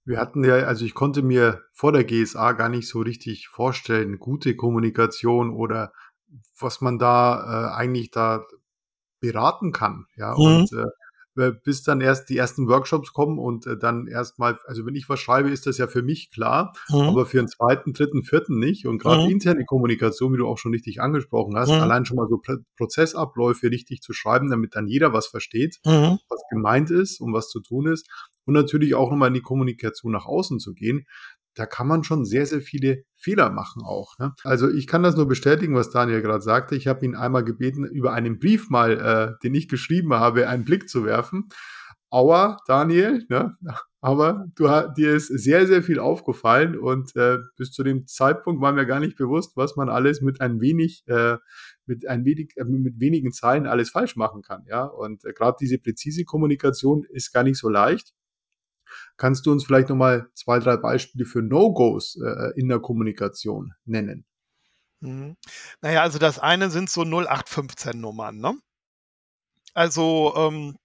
Wir 0.05 0.19
hatten 0.19 0.45
ja, 0.45 0.55
also 0.55 0.85
ich 0.85 0.95
konnte 0.95 1.23
mir 1.23 1.63
vor 1.73 1.93
der 1.93 2.05
GSA 2.05 2.53
gar 2.53 2.69
nicht 2.69 2.89
so 2.89 3.01
richtig 3.01 3.49
vorstellen, 3.49 4.19
gute 4.19 4.57
Kommunikation 4.57 5.51
oder 5.51 5.93
was 6.59 6.81
man 6.81 6.99
da 6.99 7.71
äh, 7.71 7.75
eigentlich 7.75 8.11
da 8.11 8.45
beraten 9.21 9.73
kann. 9.73 10.07
Ja, 10.17 10.33
mhm. 10.33 10.41
und 10.41 10.73
äh, 10.73 10.87
bis 11.35 11.83
dann 11.83 12.01
erst 12.01 12.29
die 12.29 12.37
ersten 12.37 12.69
Workshops 12.69 13.13
kommen 13.13 13.39
und 13.39 13.67
äh, 13.67 13.79
dann 13.79 14.07
erstmal, 14.07 14.59
also 14.67 14.85
wenn 14.85 14.95
ich 14.95 15.09
was 15.09 15.21
schreibe, 15.21 15.51
ist 15.51 15.67
das 15.67 15.79
ja 15.79 15.87
für 15.87 16.03
mich 16.03 16.31
klar, 16.31 16.73
mhm. 16.91 17.01
aber 17.01 17.27
für 17.27 17.39
den 17.39 17.49
zweiten, 17.49 17.93
dritten, 17.93 18.23
vierten 18.23 18.59
nicht. 18.59 18.87
Und 18.87 18.99
gerade 18.99 19.25
mhm. 19.25 19.31
interne 19.31 19.65
Kommunikation, 19.65 20.33
wie 20.33 20.37
du 20.37 20.47
auch 20.47 20.59
schon 20.59 20.73
richtig 20.73 21.01
angesprochen 21.01 21.57
hast, 21.57 21.71
mhm. 21.71 21.77
allein 21.77 22.05
schon 22.05 22.17
mal 22.17 22.29
so 22.29 22.41
Prozessabläufe 22.77 23.71
richtig 23.71 24.03
zu 24.03 24.13
schreiben, 24.13 24.51
damit 24.51 24.75
dann 24.75 24.87
jeder 24.87 25.13
was 25.13 25.27
versteht, 25.27 25.79
mhm. 25.85 26.19
was 26.29 26.43
gemeint 26.51 26.91
ist 26.91 27.21
und 27.21 27.33
was 27.33 27.49
zu 27.49 27.61
tun 27.61 27.87
ist. 27.87 28.09
Und 28.45 28.55
natürlich 28.55 28.95
auch 28.95 29.11
nochmal 29.11 29.29
in 29.29 29.35
die 29.35 29.41
Kommunikation 29.41 30.13
nach 30.13 30.27
außen 30.27 30.59
zu 30.59 30.75
gehen 30.75 31.07
da 31.55 31.67
kann 31.67 31.87
man 31.87 32.05
schon 32.05 32.25
sehr, 32.25 32.47
sehr 32.47 32.61
viele 32.61 33.05
Fehler 33.17 33.51
machen 33.51 33.83
auch. 33.85 34.19
Ne? 34.19 34.33
Also 34.45 34.71
ich 34.71 34.87
kann 34.87 35.03
das 35.03 35.17
nur 35.17 35.29
bestätigen, 35.29 35.75
was 35.75 35.91
Daniel 35.91 36.23
gerade 36.23 36.43
sagte. 36.43 36.77
Ich 36.77 36.87
habe 36.87 37.05
ihn 37.05 37.15
einmal 37.15 37.45
gebeten, 37.45 37.85
über 37.85 38.13
einen 38.13 38.39
Brief 38.39 38.71
mal, 38.71 38.99
äh, 38.99 39.39
den 39.43 39.55
ich 39.55 39.69
geschrieben 39.69 40.15
habe, 40.15 40.49
einen 40.49 40.65
Blick 40.65 40.89
zu 40.89 41.05
werfen. 41.05 41.49
Aua, 42.11 42.59
Daniel, 42.67 43.25
ne? 43.31 43.57
aber 44.03 44.47
du, 44.57 44.69
dir 44.97 45.15
ist 45.15 45.29
sehr, 45.29 45.67
sehr 45.67 45.83
viel 45.83 45.99
aufgefallen 45.99 46.77
und 46.77 47.17
äh, 47.17 47.39
bis 47.57 47.71
zu 47.71 47.83
dem 47.83 48.07
Zeitpunkt 48.07 48.61
war 48.61 48.73
mir 48.73 48.85
gar 48.85 49.01
nicht 49.01 49.17
bewusst, 49.17 49.57
was 49.57 49.77
man 49.77 49.89
alles 49.89 50.21
mit 50.21 50.41
ein 50.41 50.61
wenig, 50.61 51.05
äh, 51.07 51.37
mit 51.87 52.07
ein 52.07 52.27
wenig, 52.27 52.53
äh, 52.57 52.65
mit 52.65 53.01
wenigen 53.01 53.33
Zeilen 53.33 53.67
alles 53.67 53.91
falsch 53.91 54.17
machen 54.17 54.43
kann. 54.43 54.65
Ja, 54.69 54.85
und 54.85 55.25
äh, 55.25 55.33
gerade 55.33 55.57
diese 55.61 55.79
präzise 55.79 56.25
Kommunikation 56.25 57.05
ist 57.09 57.33
gar 57.33 57.45
nicht 57.45 57.59
so 57.59 57.71
leicht. 57.71 58.13
Kannst 59.17 59.47
du 59.47 59.53
uns 59.53 59.65
vielleicht 59.65 59.89
nochmal 59.89 60.29
zwei, 60.35 60.59
drei 60.59 60.77
Beispiele 60.77 61.25
für 61.25 61.43
No-Gos 61.43 62.19
äh, 62.21 62.59
in 62.59 62.69
der 62.69 62.81
Kommunikation 62.81 63.73
nennen? 63.85 64.25
Mhm. 65.01 65.37
Naja, 65.81 66.03
also 66.03 66.19
das 66.19 66.39
eine 66.39 66.71
sind 66.71 66.89
so 66.91 67.03
0815-Nummern, 67.03 68.39
ne? 68.39 68.59
Also 69.75 70.35
ähm, 70.37 70.79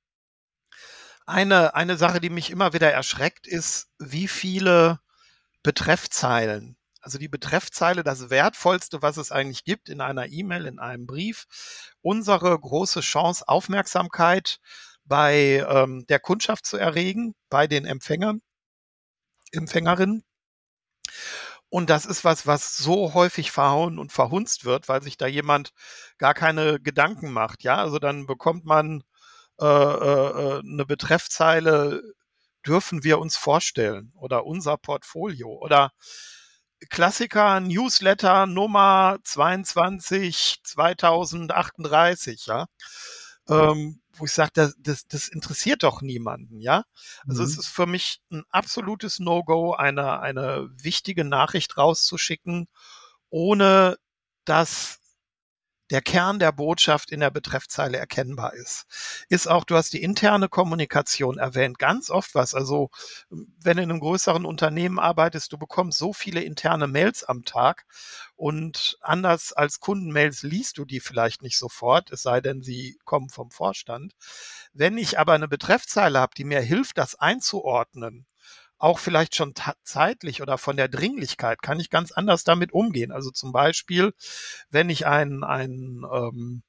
eine, 1.25 1.75
eine 1.75 1.98
Sache, 1.98 2.19
die 2.19 2.29
mich 2.29 2.50
immer 2.51 2.74
wieder 2.74 2.91
erschreckt, 2.91 3.48
ist, 3.48 3.89
wie 4.00 4.27
viele 4.27 5.00
Betreffzeilen, 5.62 6.77
also 7.01 7.17
die 7.17 7.27
Betreffzeile, 7.27 8.03
das 8.03 8.29
Wertvollste, 8.29 9.01
was 9.01 9.17
es 9.17 9.31
eigentlich 9.31 9.65
gibt 9.65 9.89
in 9.89 10.01
einer 10.01 10.27
E-Mail, 10.27 10.65
in 10.65 10.79
einem 10.79 11.05
Brief, 11.05 11.46
unsere 12.01 12.57
große 12.57 13.01
Chance, 13.01 13.48
Aufmerksamkeit 13.48 14.60
bei 15.07 15.65
ähm, 15.67 16.05
der 16.07 16.19
Kundschaft 16.19 16.65
zu 16.65 16.77
erregen, 16.77 17.33
bei 17.49 17.67
den 17.67 17.85
Empfängern, 17.85 18.41
Empfängerinnen. 19.51 20.23
Und 21.69 21.89
das 21.89 22.05
ist 22.05 22.23
was, 22.23 22.47
was 22.47 22.77
so 22.77 23.13
häufig 23.13 23.51
verhauen 23.51 23.99
und 23.99 24.11
verhunzt 24.13 24.63
wird, 24.65 24.87
weil 24.87 25.03
sich 25.03 25.17
da 25.17 25.27
jemand 25.27 25.73
gar 26.17 26.33
keine 26.33 26.79
Gedanken 26.79 27.31
macht. 27.31 27.63
Ja, 27.63 27.75
also 27.77 27.99
dann 27.99 28.25
bekommt 28.25 28.65
man 28.65 29.03
äh, 29.59 29.65
äh, 29.65 30.59
eine 30.59 30.85
Betreffzeile, 30.85 32.01
dürfen 32.65 33.03
wir 33.03 33.19
uns 33.19 33.37
vorstellen 33.37 34.11
oder 34.15 34.45
unser 34.45 34.77
Portfolio 34.77 35.49
oder 35.49 35.91
Klassiker 36.89 37.59
Newsletter 37.59 38.45
Nummer 38.45 39.17
22 39.23 40.59
2038, 40.63 42.45
ja. 42.45 42.67
Ähm, 43.49 44.01
wo 44.17 44.25
ich 44.25 44.31
sage, 44.31 44.51
das, 44.53 44.75
das, 44.79 45.07
das 45.07 45.27
interessiert 45.27 45.83
doch 45.83 46.01
niemanden, 46.01 46.59
ja. 46.59 46.83
Also 47.27 47.43
mhm. 47.43 47.50
es 47.50 47.57
ist 47.57 47.67
für 47.67 47.86
mich 47.86 48.21
ein 48.31 48.43
absolutes 48.50 49.19
No-Go, 49.19 49.74
eine, 49.74 50.19
eine 50.19 50.69
wichtige 50.81 51.24
Nachricht 51.24 51.77
rauszuschicken, 51.77 52.67
ohne 53.29 53.97
dass 54.45 55.00
der 55.89 56.01
Kern 56.01 56.39
der 56.39 56.51
Botschaft 56.51 57.12
in 57.12 57.20
der 57.20 57.32
Betreffzeile 57.32 57.98
erkennbar 57.98 58.53
ist. 58.53 58.86
Ist 59.29 59.48
auch, 59.48 59.63
du 59.63 59.75
hast 59.75 59.94
die 59.94 60.03
interne 60.03 60.50
Kommunikation 60.50 61.38
erwähnt, 61.38 61.79
ganz 61.79 62.10
oft 62.10 62.36
was. 62.36 62.53
Also, 62.53 62.89
wenn 63.29 63.77
du 63.77 63.84
in 63.84 63.91
einem 63.91 64.00
größeren 64.00 64.46
Unternehmen 64.46 65.00
arbeitest, 65.00 65.51
du 65.53 65.58
bekommst 65.58 65.98
so 65.98 66.13
viele 66.13 66.41
interne 66.41 66.88
Mails 66.88 67.24
am 67.24 67.44
Tag 67.46 67.86
und 68.36 68.98
anders 69.01 69.53
als 69.53 69.79
Kundenmails 69.79 70.44
liest 70.44 70.77
du 70.77 70.86
die 70.86 71.00
vielleicht 71.00 71.41
nicht 71.41 71.58
sofort, 71.58 72.12
es 72.12 72.22
sei 72.22 72.41
denn, 72.41 72.62
sie 72.62 72.98
kommen 73.06 73.29
vom 73.29 73.51
Vorstand. 73.51 74.13
Wenn 74.74 74.98
ich 74.98 75.20
aber 75.20 75.34
eine 75.34 75.48
Betreffzeile 75.48 76.20
habe, 76.20 76.34
die 76.38 76.44
mir 76.44 76.62
hilft, 76.62 76.98
das 76.98 77.15
einzuordnen, 77.15 78.25
auch 78.77 79.00
vielleicht 79.00 79.36
schon 79.36 79.53
zeitlich 79.84 80.41
oder 80.41 80.57
von 80.57 80.77
der 80.77 80.88
Dringlichkeit 80.88 81.62
kann 81.62 81.79
ich 81.79 81.89
ganz 81.89 82.12
anders 82.12 82.43
damit 82.43 82.72
umgehen. 82.74 83.12
Also 83.12 83.31
zum 83.31 83.51
Beispiel, 83.51 84.13
wenn 84.69 84.89
ich 84.89 85.07
ein, 85.07 85.43
ein 85.43 86.03
ähm, 86.12 86.63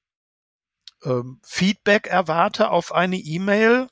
ähm, 1.04 1.40
Feedback 1.44 2.06
erwarte 2.06 2.70
auf 2.70 2.92
eine 2.92 3.16
E-Mail, 3.16 3.88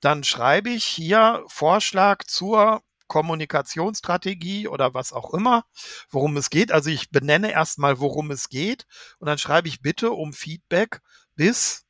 dann 0.00 0.24
schreibe 0.24 0.70
ich 0.70 0.84
hier 0.84 1.44
Vorschlag 1.48 2.24
zur 2.24 2.82
Kommunikationsstrategie 3.08 4.68
oder 4.68 4.94
was 4.94 5.12
auch 5.12 5.34
immer, 5.34 5.64
worum 6.10 6.36
es 6.36 6.48
geht. 6.48 6.72
Also 6.72 6.90
ich 6.90 7.10
benenne 7.10 7.50
erstmal, 7.52 7.98
worum 7.98 8.30
es 8.30 8.48
geht 8.48 8.86
und 9.18 9.26
dann 9.26 9.38
schreibe 9.38 9.68
ich 9.68 9.82
bitte 9.82 10.12
um 10.12 10.32
Feedback 10.32 11.00
bis 11.34 11.84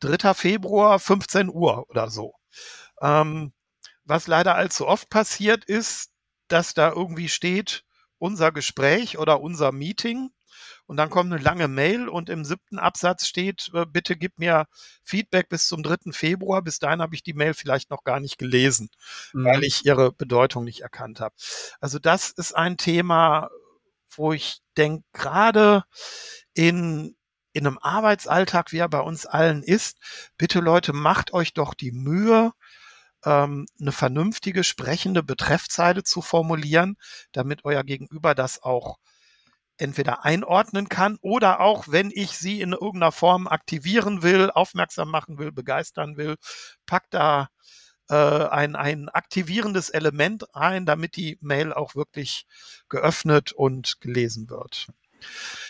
3. 0.00 0.32
Februar 0.32 0.98
15 0.98 1.50
Uhr 1.50 1.88
oder 1.90 2.08
so. 2.08 2.34
Ähm, 3.02 3.52
was 4.10 4.26
leider 4.26 4.56
allzu 4.56 4.86
oft 4.86 5.08
passiert 5.08 5.64
ist, 5.64 6.10
dass 6.48 6.74
da 6.74 6.90
irgendwie 6.90 7.30
steht, 7.30 7.84
unser 8.18 8.52
Gespräch 8.52 9.16
oder 9.16 9.40
unser 9.40 9.72
Meeting. 9.72 10.30
Und 10.84 10.96
dann 10.96 11.08
kommt 11.08 11.32
eine 11.32 11.40
lange 11.40 11.68
Mail 11.68 12.08
und 12.08 12.28
im 12.28 12.44
siebten 12.44 12.78
Absatz 12.78 13.26
steht, 13.26 13.70
äh, 13.72 13.86
bitte 13.86 14.16
gib 14.16 14.38
mir 14.38 14.66
Feedback 15.04 15.48
bis 15.48 15.68
zum 15.68 15.84
3. 15.84 16.12
Februar. 16.12 16.62
Bis 16.62 16.80
dahin 16.80 17.00
habe 17.00 17.14
ich 17.14 17.22
die 17.22 17.32
Mail 17.32 17.54
vielleicht 17.54 17.90
noch 17.90 18.02
gar 18.02 18.18
nicht 18.18 18.38
gelesen, 18.38 18.90
mhm. 19.32 19.44
weil 19.44 19.64
ich 19.64 19.86
ihre 19.86 20.12
Bedeutung 20.12 20.64
nicht 20.64 20.80
erkannt 20.80 21.20
habe. 21.20 21.34
Also 21.80 21.98
das 22.00 22.30
ist 22.30 22.54
ein 22.54 22.76
Thema, 22.76 23.48
wo 24.10 24.32
ich 24.32 24.60
denke, 24.76 25.04
gerade 25.12 25.84
in, 26.52 27.16
in 27.52 27.66
einem 27.66 27.78
Arbeitsalltag, 27.78 28.72
wie 28.72 28.78
er 28.78 28.88
bei 28.88 29.00
uns 29.00 29.26
allen 29.26 29.62
ist, 29.62 29.98
bitte 30.36 30.58
Leute, 30.58 30.92
macht 30.92 31.32
euch 31.32 31.54
doch 31.54 31.74
die 31.74 31.92
Mühe, 31.92 32.52
ähm, 33.24 33.66
eine 33.80 33.92
vernünftige 33.92 34.64
sprechende 34.64 35.22
Betreffzeile 35.22 36.02
zu 36.02 36.22
formulieren, 36.22 36.96
damit 37.32 37.64
euer 37.64 37.84
Gegenüber 37.84 38.34
das 38.34 38.62
auch 38.62 38.98
entweder 39.80 40.24
einordnen 40.24 40.88
kann 40.88 41.16
oder 41.22 41.60
auch, 41.60 41.88
wenn 41.88 42.10
ich 42.12 42.36
sie 42.36 42.60
in 42.60 42.72
irgendeiner 42.72 43.12
Form 43.12 43.48
aktivieren 43.48 44.22
will, 44.22 44.50
aufmerksam 44.50 45.10
machen 45.10 45.38
will, 45.38 45.52
begeistern 45.52 46.16
will, 46.16 46.36
packt 46.86 47.14
da 47.14 47.48
äh, 48.10 48.14
ein, 48.14 48.76
ein 48.76 49.08
aktivierendes 49.08 49.88
Element 49.88 50.54
ein, 50.54 50.84
damit 50.84 51.16
die 51.16 51.38
Mail 51.40 51.72
auch 51.72 51.94
wirklich 51.94 52.44
geöffnet 52.88 53.52
und 53.52 54.00
gelesen 54.00 54.50
wird. 54.50 54.88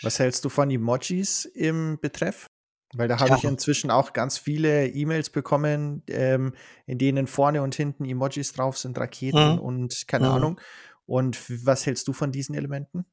Was 0.01 0.19
hältst 0.19 0.43
du 0.45 0.49
von 0.49 0.69
Emojis 0.69 1.45
im 1.45 1.99
Betreff? 2.01 2.47
Weil 2.93 3.07
da 3.07 3.19
habe 3.19 3.29
ja. 3.31 3.37
ich 3.37 3.43
inzwischen 3.45 3.89
auch 3.89 4.13
ganz 4.13 4.37
viele 4.37 4.87
E-Mails 4.87 5.29
bekommen, 5.29 6.03
ähm, 6.07 6.53
in 6.85 6.97
denen 6.97 7.27
vorne 7.27 7.61
und 7.61 7.75
hinten 7.75 8.05
Emojis 8.05 8.53
drauf 8.53 8.77
sind, 8.77 8.97
Raketen 8.97 9.53
mhm. 9.53 9.59
und 9.59 10.07
keine 10.07 10.27
mhm. 10.27 10.33
Ahnung. 10.33 10.61
Und 11.05 11.37
was 11.65 11.85
hältst 11.85 12.07
du 12.07 12.13
von 12.13 12.31
diesen 12.31 12.55
Elementen? 12.55 13.05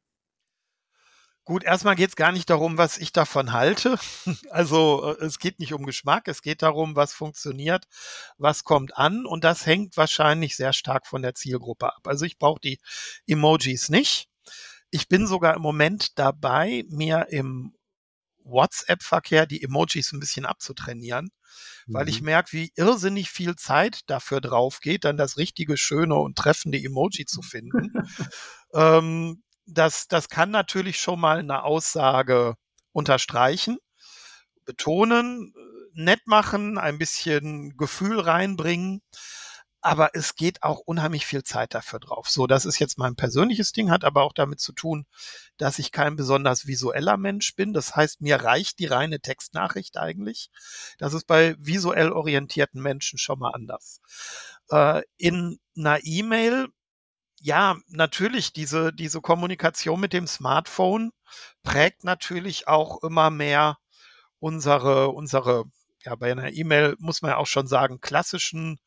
Gut, 1.48 1.64
erstmal 1.64 1.96
geht 1.96 2.10
es 2.10 2.16
gar 2.16 2.30
nicht 2.30 2.50
darum, 2.50 2.76
was 2.76 2.98
ich 2.98 3.12
davon 3.12 3.54
halte. 3.54 3.98
Also 4.50 5.16
äh, 5.18 5.24
es 5.24 5.38
geht 5.38 5.60
nicht 5.60 5.72
um 5.72 5.86
Geschmack, 5.86 6.28
es 6.28 6.42
geht 6.42 6.60
darum, 6.60 6.94
was 6.94 7.14
funktioniert, 7.14 7.86
was 8.36 8.64
kommt 8.64 8.98
an 8.98 9.24
und 9.24 9.44
das 9.44 9.64
hängt 9.64 9.96
wahrscheinlich 9.96 10.56
sehr 10.56 10.74
stark 10.74 11.06
von 11.06 11.22
der 11.22 11.34
Zielgruppe 11.34 11.86
ab. 11.86 12.06
Also 12.06 12.26
ich 12.26 12.38
brauche 12.38 12.60
die 12.60 12.78
Emojis 13.26 13.88
nicht. 13.88 14.28
Ich 14.90 15.08
bin 15.08 15.26
sogar 15.26 15.56
im 15.56 15.62
Moment 15.62 16.18
dabei, 16.18 16.84
mir 16.90 17.28
im 17.30 17.74
WhatsApp-Verkehr 18.48 19.46
die 19.46 19.62
Emojis 19.62 20.12
ein 20.12 20.20
bisschen 20.20 20.46
abzutrainieren, 20.46 21.30
mhm. 21.86 21.94
weil 21.94 22.08
ich 22.08 22.20
mhm. 22.20 22.26
merke, 22.26 22.52
wie 22.52 22.72
irrsinnig 22.76 23.30
viel 23.30 23.56
Zeit 23.56 24.00
dafür 24.06 24.40
drauf 24.40 24.80
geht, 24.80 25.04
dann 25.04 25.16
das 25.16 25.36
richtige, 25.36 25.76
schöne 25.76 26.16
und 26.16 26.36
treffende 26.36 26.78
Emoji 26.78 27.26
zu 27.26 27.42
finden. 27.42 27.92
ähm, 28.74 29.42
das, 29.66 30.08
das 30.08 30.28
kann 30.28 30.50
natürlich 30.50 30.98
schon 30.98 31.20
mal 31.20 31.38
eine 31.38 31.62
Aussage 31.62 32.54
unterstreichen, 32.92 33.78
betonen, 34.64 35.52
nett 35.92 36.26
machen, 36.26 36.78
ein 36.78 36.98
bisschen 36.98 37.76
Gefühl 37.76 38.20
reinbringen. 38.20 39.02
Aber 39.88 40.10
es 40.12 40.36
geht 40.36 40.62
auch 40.62 40.80
unheimlich 40.80 41.24
viel 41.24 41.44
Zeit 41.44 41.72
dafür 41.72 41.98
drauf. 41.98 42.28
So, 42.28 42.46
das 42.46 42.66
ist 42.66 42.78
jetzt 42.78 42.98
mein 42.98 43.16
persönliches 43.16 43.72
Ding, 43.72 43.90
hat 43.90 44.04
aber 44.04 44.22
auch 44.22 44.34
damit 44.34 44.60
zu 44.60 44.72
tun, 44.72 45.06
dass 45.56 45.78
ich 45.78 45.92
kein 45.92 46.14
besonders 46.14 46.66
visueller 46.66 47.16
Mensch 47.16 47.54
bin. 47.54 47.72
Das 47.72 47.96
heißt, 47.96 48.20
mir 48.20 48.36
reicht 48.36 48.80
die 48.80 48.84
reine 48.84 49.20
Textnachricht 49.20 49.96
eigentlich. 49.96 50.50
Das 50.98 51.14
ist 51.14 51.26
bei 51.26 51.56
visuell 51.58 52.12
orientierten 52.12 52.82
Menschen 52.82 53.18
schon 53.18 53.38
mal 53.38 53.52
anders. 53.54 54.02
Äh, 54.68 55.04
in 55.16 55.58
einer 55.74 56.00
E-Mail 56.02 56.68
ja, 57.40 57.78
natürlich, 57.86 58.52
diese, 58.52 58.92
diese 58.92 59.22
Kommunikation 59.22 60.00
mit 60.00 60.12
dem 60.12 60.26
Smartphone 60.26 61.12
prägt 61.62 62.04
natürlich 62.04 62.68
auch 62.68 63.02
immer 63.02 63.30
mehr 63.30 63.78
unsere, 64.38 65.08
unsere, 65.10 65.64
ja, 66.04 66.14
bei 66.16 66.30
einer 66.30 66.52
E-Mail 66.52 66.94
muss 66.98 67.22
man 67.22 67.30
ja 67.30 67.36
auch 67.38 67.46
schon 67.46 67.68
sagen, 67.68 68.02
klassischen 68.02 68.80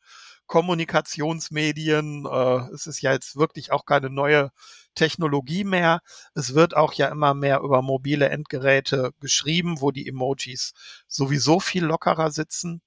Kommunikationsmedien. 0.52 2.26
Äh, 2.26 2.74
es 2.74 2.86
ist 2.86 3.00
ja 3.00 3.12
jetzt 3.12 3.36
wirklich 3.36 3.72
auch 3.72 3.86
keine 3.86 4.10
neue 4.10 4.50
Technologie 4.94 5.64
mehr. 5.64 6.00
Es 6.34 6.52
wird 6.52 6.76
auch 6.76 6.92
ja 6.92 7.08
immer 7.08 7.32
mehr 7.32 7.60
über 7.60 7.80
mobile 7.80 8.28
Endgeräte 8.28 9.12
geschrieben, 9.18 9.80
wo 9.80 9.92
die 9.92 10.06
Emojis 10.06 10.74
sowieso 11.08 11.58
viel 11.58 11.84
lockerer 11.86 12.30
sitzen. 12.30 12.82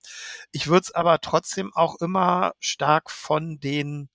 Ich 0.51 0.67
würde 0.67 0.81
es 0.84 0.91
aber 0.91 1.19
trotzdem 1.22 1.74
auch 1.74 1.95
immer 2.01 2.53
stark 2.60 3.10
von 3.10 3.60
den 3.60 4.10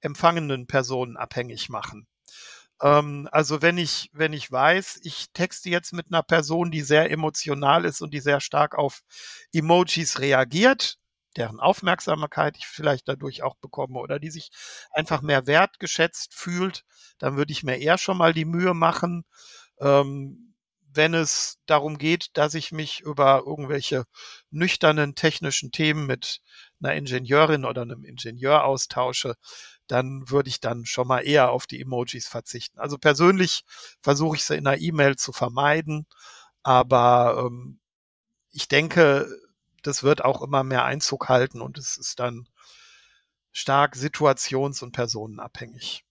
empfangenden 0.00 0.66
Personen 0.66 1.16
abhängig 1.16 1.68
machen. 1.68 2.08
Ähm, 2.82 3.28
also 3.30 3.62
wenn 3.62 3.78
ich, 3.78 4.10
wenn 4.12 4.32
ich 4.32 4.50
weiß, 4.50 4.98
ich 5.04 5.26
texte 5.32 5.70
jetzt 5.70 5.92
mit 5.92 6.08
einer 6.08 6.24
Person, 6.24 6.72
die 6.72 6.82
sehr 6.82 7.08
emotional 7.12 7.84
ist 7.84 8.00
und 8.00 8.12
die 8.12 8.20
sehr 8.20 8.40
stark 8.40 8.76
auf 8.76 9.02
Emojis 9.52 10.18
reagiert, 10.18 10.99
deren 11.36 11.60
Aufmerksamkeit 11.60 12.56
ich 12.56 12.66
vielleicht 12.66 13.08
dadurch 13.08 13.42
auch 13.42 13.56
bekomme 13.56 13.98
oder 13.98 14.18
die 14.18 14.30
sich 14.30 14.50
einfach 14.90 15.22
mehr 15.22 15.46
wertgeschätzt 15.46 16.34
fühlt, 16.34 16.84
dann 17.18 17.36
würde 17.36 17.52
ich 17.52 17.62
mir 17.62 17.76
eher 17.76 17.98
schon 17.98 18.18
mal 18.18 18.32
die 18.32 18.44
Mühe 18.44 18.74
machen, 18.74 19.24
ähm, 19.80 20.50
wenn 20.92 21.14
es 21.14 21.58
darum 21.66 21.98
geht, 21.98 22.30
dass 22.36 22.54
ich 22.54 22.72
mich 22.72 23.00
über 23.00 23.44
irgendwelche 23.46 24.04
nüchternen 24.50 25.14
technischen 25.14 25.70
Themen 25.70 26.06
mit 26.06 26.40
einer 26.82 26.94
Ingenieurin 26.94 27.64
oder 27.64 27.82
einem 27.82 28.04
Ingenieur 28.04 28.64
austausche, 28.64 29.34
dann 29.86 30.28
würde 30.30 30.48
ich 30.48 30.60
dann 30.60 30.86
schon 30.86 31.06
mal 31.06 31.20
eher 31.20 31.50
auf 31.50 31.66
die 31.66 31.80
Emojis 31.80 32.28
verzichten. 32.28 32.78
Also 32.78 32.98
persönlich 32.98 33.64
versuche 34.02 34.36
ich 34.36 34.44
sie 34.44 34.56
in 34.56 34.66
einer 34.66 34.80
E-Mail 34.80 35.16
zu 35.16 35.32
vermeiden, 35.32 36.06
aber 36.62 37.44
ähm, 37.46 37.80
ich 38.52 38.68
denke, 38.68 39.28
das 39.82 40.02
wird 40.02 40.24
auch 40.24 40.42
immer 40.42 40.64
mehr 40.64 40.84
Einzug 40.84 41.28
halten 41.28 41.60
und 41.60 41.78
es 41.78 41.96
ist 41.96 42.20
dann 42.20 42.48
stark 43.52 43.96
situations- 43.96 44.82
und 44.82 44.92
personenabhängig. 44.92 46.04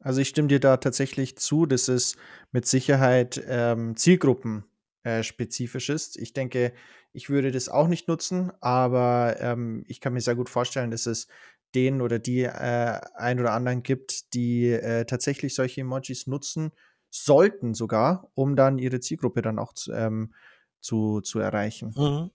Also 0.00 0.20
ich 0.20 0.28
stimme 0.28 0.48
dir 0.48 0.60
da 0.60 0.76
tatsächlich 0.76 1.38
zu, 1.38 1.66
dass 1.66 1.88
es 1.88 2.16
mit 2.52 2.66
Sicherheit 2.66 3.42
ähm, 3.46 3.96
Zielgruppen 3.96 4.64
äh, 5.02 5.22
spezifisch 5.22 5.88
ist. 5.88 6.16
Ich 6.16 6.32
denke, 6.32 6.72
ich 7.12 7.30
würde 7.30 7.52
das 7.52 7.68
auch 7.68 7.88
nicht 7.88 8.08
nutzen, 8.08 8.52
aber 8.60 9.36
ähm, 9.40 9.84
ich 9.86 10.00
kann 10.00 10.12
mir 10.12 10.20
sehr 10.20 10.34
gut 10.34 10.50
vorstellen, 10.50 10.90
dass 10.90 11.06
es 11.06 11.28
den 11.74 12.00
oder 12.00 12.18
die 12.18 12.42
äh, 12.42 13.00
ein 13.14 13.40
oder 13.40 13.52
anderen 13.52 13.82
gibt, 13.82 14.34
die 14.34 14.68
äh, 14.70 15.04
tatsächlich 15.06 15.54
solche 15.54 15.80
Emojis 15.80 16.26
nutzen 16.26 16.72
sollten 17.10 17.74
sogar, 17.74 18.30
um 18.34 18.56
dann 18.56 18.78
ihre 18.78 19.00
Zielgruppe 19.00 19.42
dann 19.42 19.58
auch 19.58 19.72
zu, 19.72 19.92
ähm, 19.92 20.34
zu, 20.80 21.20
zu 21.20 21.38
erreichen. 21.38 21.94
Mhm. 21.96 22.30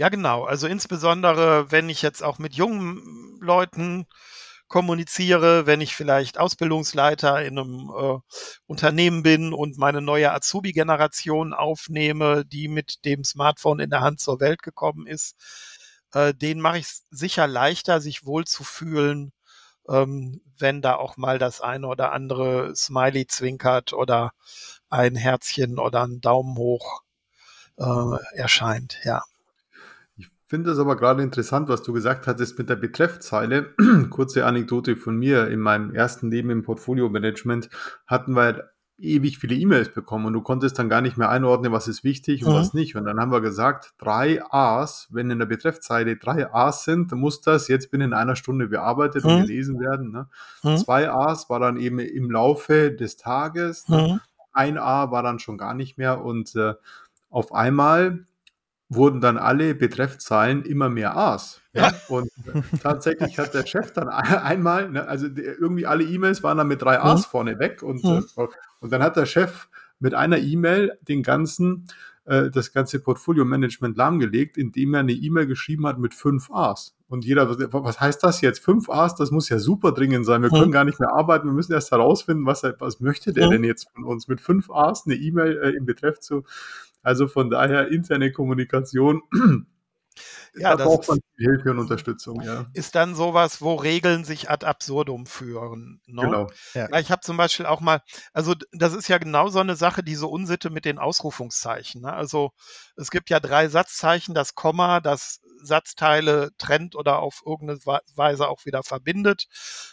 Ja, 0.00 0.08
genau. 0.10 0.44
Also 0.44 0.68
insbesondere, 0.68 1.72
wenn 1.72 1.88
ich 1.88 2.02
jetzt 2.02 2.22
auch 2.22 2.38
mit 2.38 2.54
jungen 2.54 3.36
Leuten 3.40 4.06
kommuniziere, 4.68 5.66
wenn 5.66 5.80
ich 5.80 5.96
vielleicht 5.96 6.38
Ausbildungsleiter 6.38 7.44
in 7.44 7.58
einem 7.58 7.90
äh, 7.96 8.18
Unternehmen 8.66 9.22
bin 9.24 9.52
und 9.52 9.76
meine 9.78 10.00
neue 10.00 10.32
Azubi-Generation 10.32 11.52
aufnehme, 11.52 12.44
die 12.44 12.68
mit 12.68 13.04
dem 13.04 13.24
Smartphone 13.24 13.80
in 13.80 13.90
der 13.90 14.00
Hand 14.02 14.20
zur 14.20 14.38
Welt 14.40 14.62
gekommen 14.62 15.06
ist, 15.08 15.34
äh, 16.14 16.32
denen 16.34 16.60
mache 16.60 16.78
ich 16.78 16.84
es 16.86 17.06
sicher 17.10 17.48
leichter, 17.48 18.00
sich 18.00 18.24
wohlzufühlen, 18.24 19.32
ähm, 19.88 20.42
wenn 20.58 20.82
da 20.82 20.96
auch 20.96 21.16
mal 21.16 21.38
das 21.40 21.60
eine 21.60 21.88
oder 21.88 22.12
andere 22.12 22.76
Smiley 22.76 23.26
zwinkert 23.26 23.92
oder 23.94 24.32
ein 24.90 25.16
Herzchen 25.16 25.78
oder 25.80 26.04
ein 26.06 26.20
Daumen 26.20 26.56
hoch 26.58 27.02
äh, 27.78 28.36
erscheint, 28.36 28.98
ja 29.04 29.22
finde 30.48 30.70
es 30.70 30.78
aber 30.78 30.96
gerade 30.96 31.22
interessant, 31.22 31.68
was 31.68 31.82
du 31.82 31.92
gesagt 31.92 32.26
hattest 32.26 32.58
mit 32.58 32.68
der 32.68 32.76
Betreffzeile. 32.76 33.74
Kurze 34.10 34.46
Anekdote 34.46 34.96
von 34.96 35.16
mir. 35.16 35.48
In 35.48 35.60
meinem 35.60 35.94
ersten 35.94 36.30
Leben 36.30 36.50
im 36.50 36.62
Portfolio-Management 36.62 37.68
hatten 38.06 38.34
wir 38.34 38.42
halt 38.42 38.64
ewig 38.98 39.38
viele 39.38 39.54
E-Mails 39.54 39.90
bekommen 39.90 40.26
und 40.26 40.32
du 40.32 40.40
konntest 40.40 40.78
dann 40.78 40.88
gar 40.88 41.00
nicht 41.00 41.16
mehr 41.16 41.28
einordnen, 41.28 41.70
was 41.70 41.86
ist 41.86 42.02
wichtig 42.02 42.44
und 42.44 42.52
mhm. 42.52 42.56
was 42.56 42.74
nicht. 42.74 42.96
Und 42.96 43.04
dann 43.04 43.20
haben 43.20 43.30
wir 43.30 43.40
gesagt, 43.40 43.92
drei 43.98 44.42
A's, 44.50 45.06
wenn 45.10 45.30
in 45.30 45.38
der 45.38 45.46
Betreffzeile 45.46 46.16
drei 46.16 46.52
A's 46.52 46.84
sind, 46.84 47.12
dann 47.12 47.20
muss 47.20 47.40
das 47.40 47.68
jetzt 47.68 47.90
binnen 47.90 48.12
einer 48.12 48.34
Stunde 48.34 48.68
bearbeitet 48.68 49.24
mhm. 49.24 49.30
und 49.30 49.40
gelesen 49.42 49.78
werden. 49.78 50.10
Ne? 50.10 50.28
Mhm. 50.64 50.78
Zwei 50.78 51.10
A's 51.10 51.48
war 51.48 51.60
dann 51.60 51.76
eben 51.76 52.00
im 52.00 52.30
Laufe 52.30 52.90
des 52.90 53.16
Tages. 53.16 53.88
Ne? 53.88 54.14
Mhm. 54.14 54.20
Ein 54.52 54.78
A 54.78 55.12
war 55.12 55.22
dann 55.22 55.38
schon 55.38 55.58
gar 55.58 55.74
nicht 55.74 55.98
mehr 55.98 56.24
und 56.24 56.56
äh, 56.56 56.74
auf 57.30 57.52
einmal 57.52 58.26
wurden 58.88 59.20
dann 59.20 59.36
alle 59.36 59.74
Betreffzahlen 59.74 60.64
immer 60.64 60.88
mehr 60.88 61.16
A's. 61.16 61.60
Ja. 61.74 61.92
Und 62.08 62.30
tatsächlich 62.82 63.38
hat 63.38 63.54
der 63.54 63.66
Chef 63.66 63.92
dann 63.92 64.08
einmal, 64.08 64.90
ne, 64.90 65.06
also 65.06 65.26
irgendwie 65.26 65.86
alle 65.86 66.04
E-Mails 66.04 66.42
waren 66.42 66.58
dann 66.58 66.68
mit 66.68 66.82
drei 66.82 67.00
A's 67.00 67.26
mhm. 67.26 67.30
vorne 67.30 67.58
weg 67.58 67.82
und, 67.82 68.02
mhm. 68.02 68.24
äh, 68.36 68.46
und 68.80 68.92
dann 68.92 69.02
hat 69.02 69.16
der 69.16 69.26
Chef 69.26 69.68
mit 70.00 70.14
einer 70.14 70.38
E-Mail 70.38 70.98
den 71.02 71.22
ganzen, 71.22 71.86
äh, 72.24 72.50
das 72.50 72.72
ganze 72.72 73.00
Portfolio-Management 73.00 73.96
lahmgelegt, 73.96 74.56
indem 74.56 74.94
er 74.94 75.00
eine 75.00 75.12
E-Mail 75.12 75.46
geschrieben 75.46 75.86
hat 75.86 75.98
mit 75.98 76.14
fünf 76.14 76.50
A's. 76.50 76.94
Und 77.08 77.24
jeder, 77.24 77.48
was 77.72 78.00
heißt 78.00 78.22
das 78.22 78.42
jetzt? 78.42 78.60
Fünf 78.60 78.90
A's, 78.90 79.14
das 79.14 79.30
muss 79.30 79.48
ja 79.48 79.58
super 79.58 79.92
dringend 79.92 80.26
sein. 80.26 80.42
Wir 80.42 80.50
mhm. 80.50 80.60
können 80.60 80.72
gar 80.72 80.84
nicht 80.84 81.00
mehr 81.00 81.12
arbeiten. 81.12 81.46
Wir 81.46 81.54
müssen 81.54 81.72
erst 81.72 81.90
herausfinden, 81.90 82.44
was, 82.44 82.62
was 82.78 83.00
möchte 83.00 83.32
der 83.32 83.46
mhm. 83.46 83.52
denn 83.52 83.64
jetzt 83.64 83.88
von 83.94 84.04
uns? 84.04 84.28
Mit 84.28 84.40
fünf 84.40 84.70
A's 84.70 85.04
eine 85.06 85.14
E-Mail 85.14 85.58
äh, 85.62 85.70
im 85.70 85.86
Betreff 85.86 86.20
zu, 86.20 86.44
also 87.08 87.26
von 87.26 87.48
daher 87.48 87.88
interne 87.88 88.30
Kommunikation. 88.32 89.22
Ja, 90.54 90.74
da 90.74 90.86
braucht 90.86 91.06
man 91.06 91.20
Hilfe 91.36 91.70
und 91.70 91.78
Unterstützung, 91.78 92.40
ja. 92.40 92.66
Ist 92.72 92.96
dann 92.96 93.14
sowas, 93.14 93.60
wo 93.60 93.76
Regeln 93.76 94.24
sich 94.24 94.50
ad 94.50 94.66
absurdum 94.66 95.26
führen. 95.26 96.00
Ne? 96.06 96.22
Genau. 96.22 96.48
Ja. 96.74 96.88
ja 96.90 96.98
ich 96.98 97.12
habe 97.12 97.20
zum 97.20 97.36
Beispiel 97.36 97.66
auch 97.66 97.80
mal, 97.80 98.02
also 98.32 98.54
das 98.72 98.94
ist 98.94 99.06
ja 99.06 99.18
genau 99.18 99.50
so 99.50 99.60
eine 99.60 99.76
Sache, 99.76 100.02
diese 100.02 100.26
Unsitte 100.26 100.70
mit 100.70 100.84
den 100.84 100.98
Ausrufungszeichen. 100.98 102.00
Ne? 102.00 102.12
Also 102.12 102.50
es 102.96 103.12
gibt 103.12 103.30
ja 103.30 103.38
drei 103.38 103.68
Satzzeichen, 103.68 104.34
das 104.34 104.56
Komma, 104.56 104.98
das 104.98 105.40
Satzteile 105.62 106.50
trennt 106.58 106.96
oder 106.96 107.20
auf 107.20 107.42
irgendeine 107.46 107.78
Weise 108.16 108.48
auch 108.48 108.64
wieder 108.64 108.82
verbindet. 108.82 109.46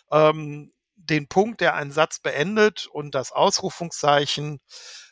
Ähm, 0.09 0.71
den 0.95 1.27
Punkt, 1.27 1.61
der 1.61 1.75
einen 1.75 1.91
Satz 1.91 2.19
beendet 2.19 2.87
und 2.87 3.13
das 3.13 3.31
Ausrufungszeichen 3.31 4.61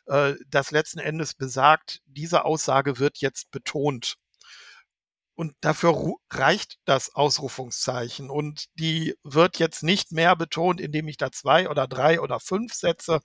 äh, 0.08 0.34
das 0.48 0.72
letzten 0.72 1.00
Endes 1.00 1.34
besagt, 1.34 2.02
diese 2.06 2.46
Aussage 2.46 3.00
wird 3.00 3.20
jetzt 3.20 3.52
betont. 3.52 4.18
Und 5.36 5.56
dafür 5.62 6.16
reicht 6.30 6.78
das 6.86 7.16
Ausrufungszeichen. 7.16 8.30
Und 8.30 8.66
die 8.76 9.16
wird 9.24 9.58
jetzt 9.58 9.82
nicht 9.82 10.12
mehr 10.12 10.36
betont, 10.36 10.80
indem 10.80 11.08
ich 11.08 11.18
da 11.18 11.32
zwei 11.32 11.70
oder 11.70 11.88
drei 11.88 12.22
oder 12.22 12.40
fünf 12.40 12.74
setze. 12.74 13.22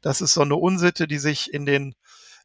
Das 0.00 0.20
ist 0.20 0.34
so 0.34 0.42
eine 0.42 0.54
Unsitte, 0.56 1.08
die 1.08 1.18
sich 1.18 1.52
in 1.52 1.66
den 1.66 1.94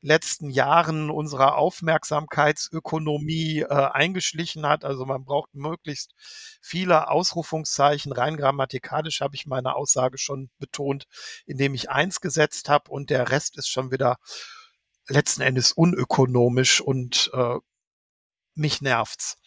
letzten 0.03 0.49
Jahren 0.49 1.09
unserer 1.09 1.55
Aufmerksamkeitsökonomie 1.55 3.61
äh, 3.61 3.67
eingeschlichen 3.67 4.67
hat. 4.67 4.85
Also 4.85 5.05
man 5.05 5.23
braucht 5.23 5.55
möglichst 5.55 6.13
viele 6.61 7.09
Ausrufungszeichen. 7.09 8.11
Rein 8.11 8.37
grammatikalisch 8.37 9.21
habe 9.21 9.35
ich 9.35 9.47
meine 9.47 9.75
Aussage 9.75 10.17
schon 10.17 10.49
betont, 10.59 11.05
indem 11.45 11.73
ich 11.73 11.89
eins 11.89 12.21
gesetzt 12.21 12.69
habe 12.69 12.91
und 12.91 13.09
der 13.09 13.31
Rest 13.31 13.57
ist 13.57 13.69
schon 13.69 13.91
wieder 13.91 14.17
letzten 15.07 15.41
Endes 15.41 15.71
unökonomisch 15.71 16.81
und 16.81 17.31
äh, 17.33 17.57
mich 18.55 18.81
nervt's. 18.81 19.37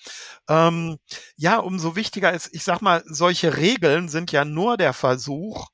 Ähm, 0.48 0.98
ja, 1.36 1.58
umso 1.58 1.96
wichtiger 1.96 2.32
ist, 2.32 2.48
ich 2.52 2.64
sag 2.64 2.80
mal, 2.80 3.02
solche 3.06 3.56
Regeln 3.56 4.08
sind 4.08 4.32
ja 4.32 4.44
nur 4.44 4.76
der 4.76 4.94
Versuch, 4.94 5.68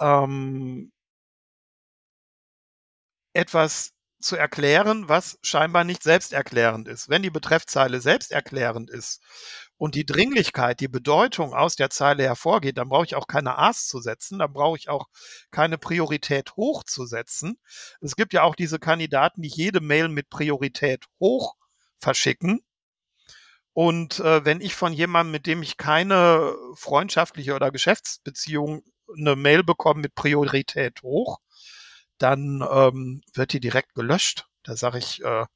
ähm, 0.00 0.92
etwas 3.32 3.92
zu 4.20 4.36
erklären, 4.36 5.08
was 5.08 5.38
scheinbar 5.42 5.84
nicht 5.84 6.02
selbsterklärend 6.02 6.88
ist. 6.88 7.08
Wenn 7.08 7.22
die 7.22 7.30
Betreffzeile 7.30 8.00
selbsterklärend 8.00 8.90
ist 8.90 9.22
und 9.76 9.94
die 9.94 10.06
Dringlichkeit, 10.06 10.80
die 10.80 10.88
Bedeutung 10.88 11.54
aus 11.54 11.76
der 11.76 11.90
Zeile 11.90 12.24
hervorgeht, 12.24 12.78
dann 12.78 12.88
brauche 12.88 13.04
ich 13.06 13.14
auch 13.14 13.26
keine 13.26 13.58
A's 13.58 13.86
zu 13.86 14.00
setzen, 14.00 14.38
dann 14.40 14.52
brauche 14.52 14.76
ich 14.76 14.88
auch 14.88 15.06
keine 15.50 15.78
Priorität 15.78 16.56
hochzusetzen. 16.56 17.58
Es 18.00 18.16
gibt 18.16 18.32
ja 18.32 18.42
auch 18.42 18.54
diese 18.56 18.78
Kandidaten, 18.78 19.42
die 19.42 19.48
jede 19.48 19.80
Mail 19.80 20.08
mit 20.08 20.30
Priorität 20.30 21.04
hoch 21.20 21.54
verschicken 22.00 22.60
Und 23.72 24.18
äh, 24.20 24.44
wenn 24.44 24.60
ich 24.60 24.74
von 24.74 24.92
jemandem, 24.92 25.32
mit 25.32 25.46
dem 25.46 25.62
ich 25.62 25.76
keine 25.76 26.54
freundschaftliche 26.74 27.54
oder 27.54 27.70
Geschäftsbeziehung, 27.70 28.82
eine 29.16 29.36
Mail 29.36 29.62
bekomme 29.62 30.00
mit 30.00 30.14
Priorität 30.14 31.02
hoch, 31.02 31.38
dann 32.18 32.64
ähm, 32.70 33.22
wird 33.34 33.52
die 33.52 33.60
direkt 33.60 33.94
gelöscht. 33.94 34.46
Da 34.62 34.76
sage 34.76 34.98
ich, 34.98 35.24
äh, 35.24 35.46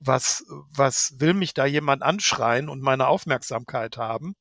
was, 0.00 0.44
was 0.74 1.14
will 1.18 1.34
mich 1.34 1.54
da 1.54 1.66
jemand 1.66 2.02
anschreien 2.02 2.68
und 2.68 2.82
meine 2.82 3.08
Aufmerksamkeit 3.08 3.96
haben? 3.96 4.34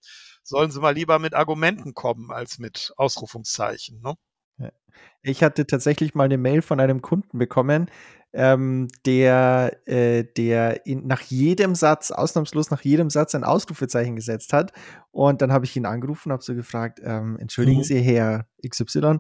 Sollen 0.44 0.72
sie 0.72 0.80
mal 0.80 0.94
lieber 0.94 1.20
mit 1.20 1.34
Argumenten 1.34 1.94
kommen 1.94 2.32
als 2.32 2.58
mit 2.58 2.94
Ausrufungszeichen. 2.98 4.02
Ne? 4.02 4.16
Ich 5.22 5.44
hatte 5.44 5.68
tatsächlich 5.68 6.16
mal 6.16 6.26
eine 6.26 6.38
Mail 6.38 6.62
von 6.62 6.80
einem 6.80 7.02
Kunden 7.02 7.38
bekommen, 7.38 7.92
ähm, 8.34 8.88
der, 9.06 9.78
äh, 9.88 10.24
der 10.24 10.86
in, 10.86 11.08
nach 11.08 11.22
jedem 11.22 11.76
Satz, 11.76 12.12
ausnahmslos 12.12 12.72
nach 12.72 12.82
jedem 12.82 13.10
Satz 13.10 13.36
ein 13.36 13.44
Ausrufezeichen 13.44 14.16
gesetzt 14.16 14.54
hat. 14.54 14.74
Und 15.12 15.42
dann 15.42 15.52
habe 15.52 15.66
ich 15.66 15.76
ihn 15.76 15.86
angerufen 15.86 16.30
und 16.30 16.34
habe 16.34 16.44
so 16.44 16.56
gefragt, 16.56 17.00
ähm, 17.04 17.38
entschuldigen 17.40 17.80
mhm. 17.80 17.84
Sie, 17.84 18.00
Herr 18.02 18.48
XY, 18.68 19.20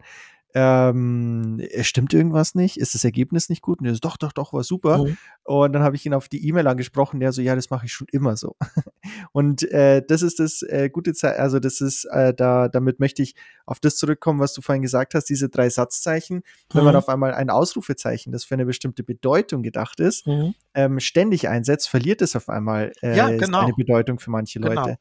ähm, 0.60 1.62
stimmt 1.82 2.15
irgendwas 2.15 2.56
nicht? 2.56 2.78
Ist 2.78 2.96
das 2.96 3.04
Ergebnis 3.04 3.48
nicht 3.48 3.62
gut? 3.62 3.80
Und 3.80 3.86
er 3.86 3.93
so, 3.93 4.00
doch, 4.00 4.17
doch, 4.17 4.34
doch, 4.34 4.54
war 4.54 4.63
super. 4.63 5.04
Mhm. 5.04 5.17
Und 5.43 5.74
dann 5.74 5.84
habe 5.84 5.96
ich 5.96 6.04
ihn 6.04 6.15
auf 6.15 6.30
die 6.30 6.48
E-Mail 6.48 6.65
angesprochen, 6.65 7.20
der 7.20 7.32
so, 7.32 7.43
ja, 7.43 7.56
das 7.56 7.70
mache 7.70 7.86
ich 7.86 7.93
schon 7.93 8.08
immer 8.12 8.36
so. 8.38 8.56
und 9.34 9.70
äh, 9.72 10.02
das 10.06 10.24
ist 10.24 10.39
das 10.39 10.63
äh, 10.63 10.89
gute 10.91 11.13
Zeit, 11.13 11.38
also 11.38 11.60
das 11.60 11.80
ist, 11.80 12.06
äh, 12.06 12.34
da, 12.34 12.70
damit 12.70 13.00
möchte 13.00 13.22
ich 13.22 13.36
auf 13.67 13.80
das 13.80 13.98
zurückkommen, 13.98 14.39
was 14.39 14.54
du 14.54 14.62
vorhin 14.63 14.82
gesagt 14.82 15.13
hast, 15.13 15.26
diese 15.26 15.48
drei 15.48 15.70
Satzzeichen. 15.70 16.38
Mhm. 16.38 16.41
Wenn 16.74 16.84
man 16.86 16.93
mhm. 16.93 17.00
auf 17.00 17.10
einmal 17.10 17.36
ein 17.36 17.52
Ausrufezeichen, 17.52 18.32
das 18.32 18.43
für 18.43 18.56
eine 18.56 18.65
bestimmte 18.65 19.04
Bedeutung 19.04 19.62
gedacht 19.62 20.00
ist, 20.00 20.26
mhm. 20.26 20.56
ähm, 20.74 21.00
ständig 21.00 21.50
einsetzt, 21.50 21.88
verliert 21.88 22.24
es 22.24 22.36
auf 22.36 22.50
einmal 22.50 22.93
äh, 23.04 23.15
ja, 23.15 23.30
genau. 23.30 23.60
eine 23.60 23.74
Bedeutung 23.74 24.17
für 24.17 24.32
manche 24.32 24.58
Leute. 24.58 24.74
Genau. 24.74 24.98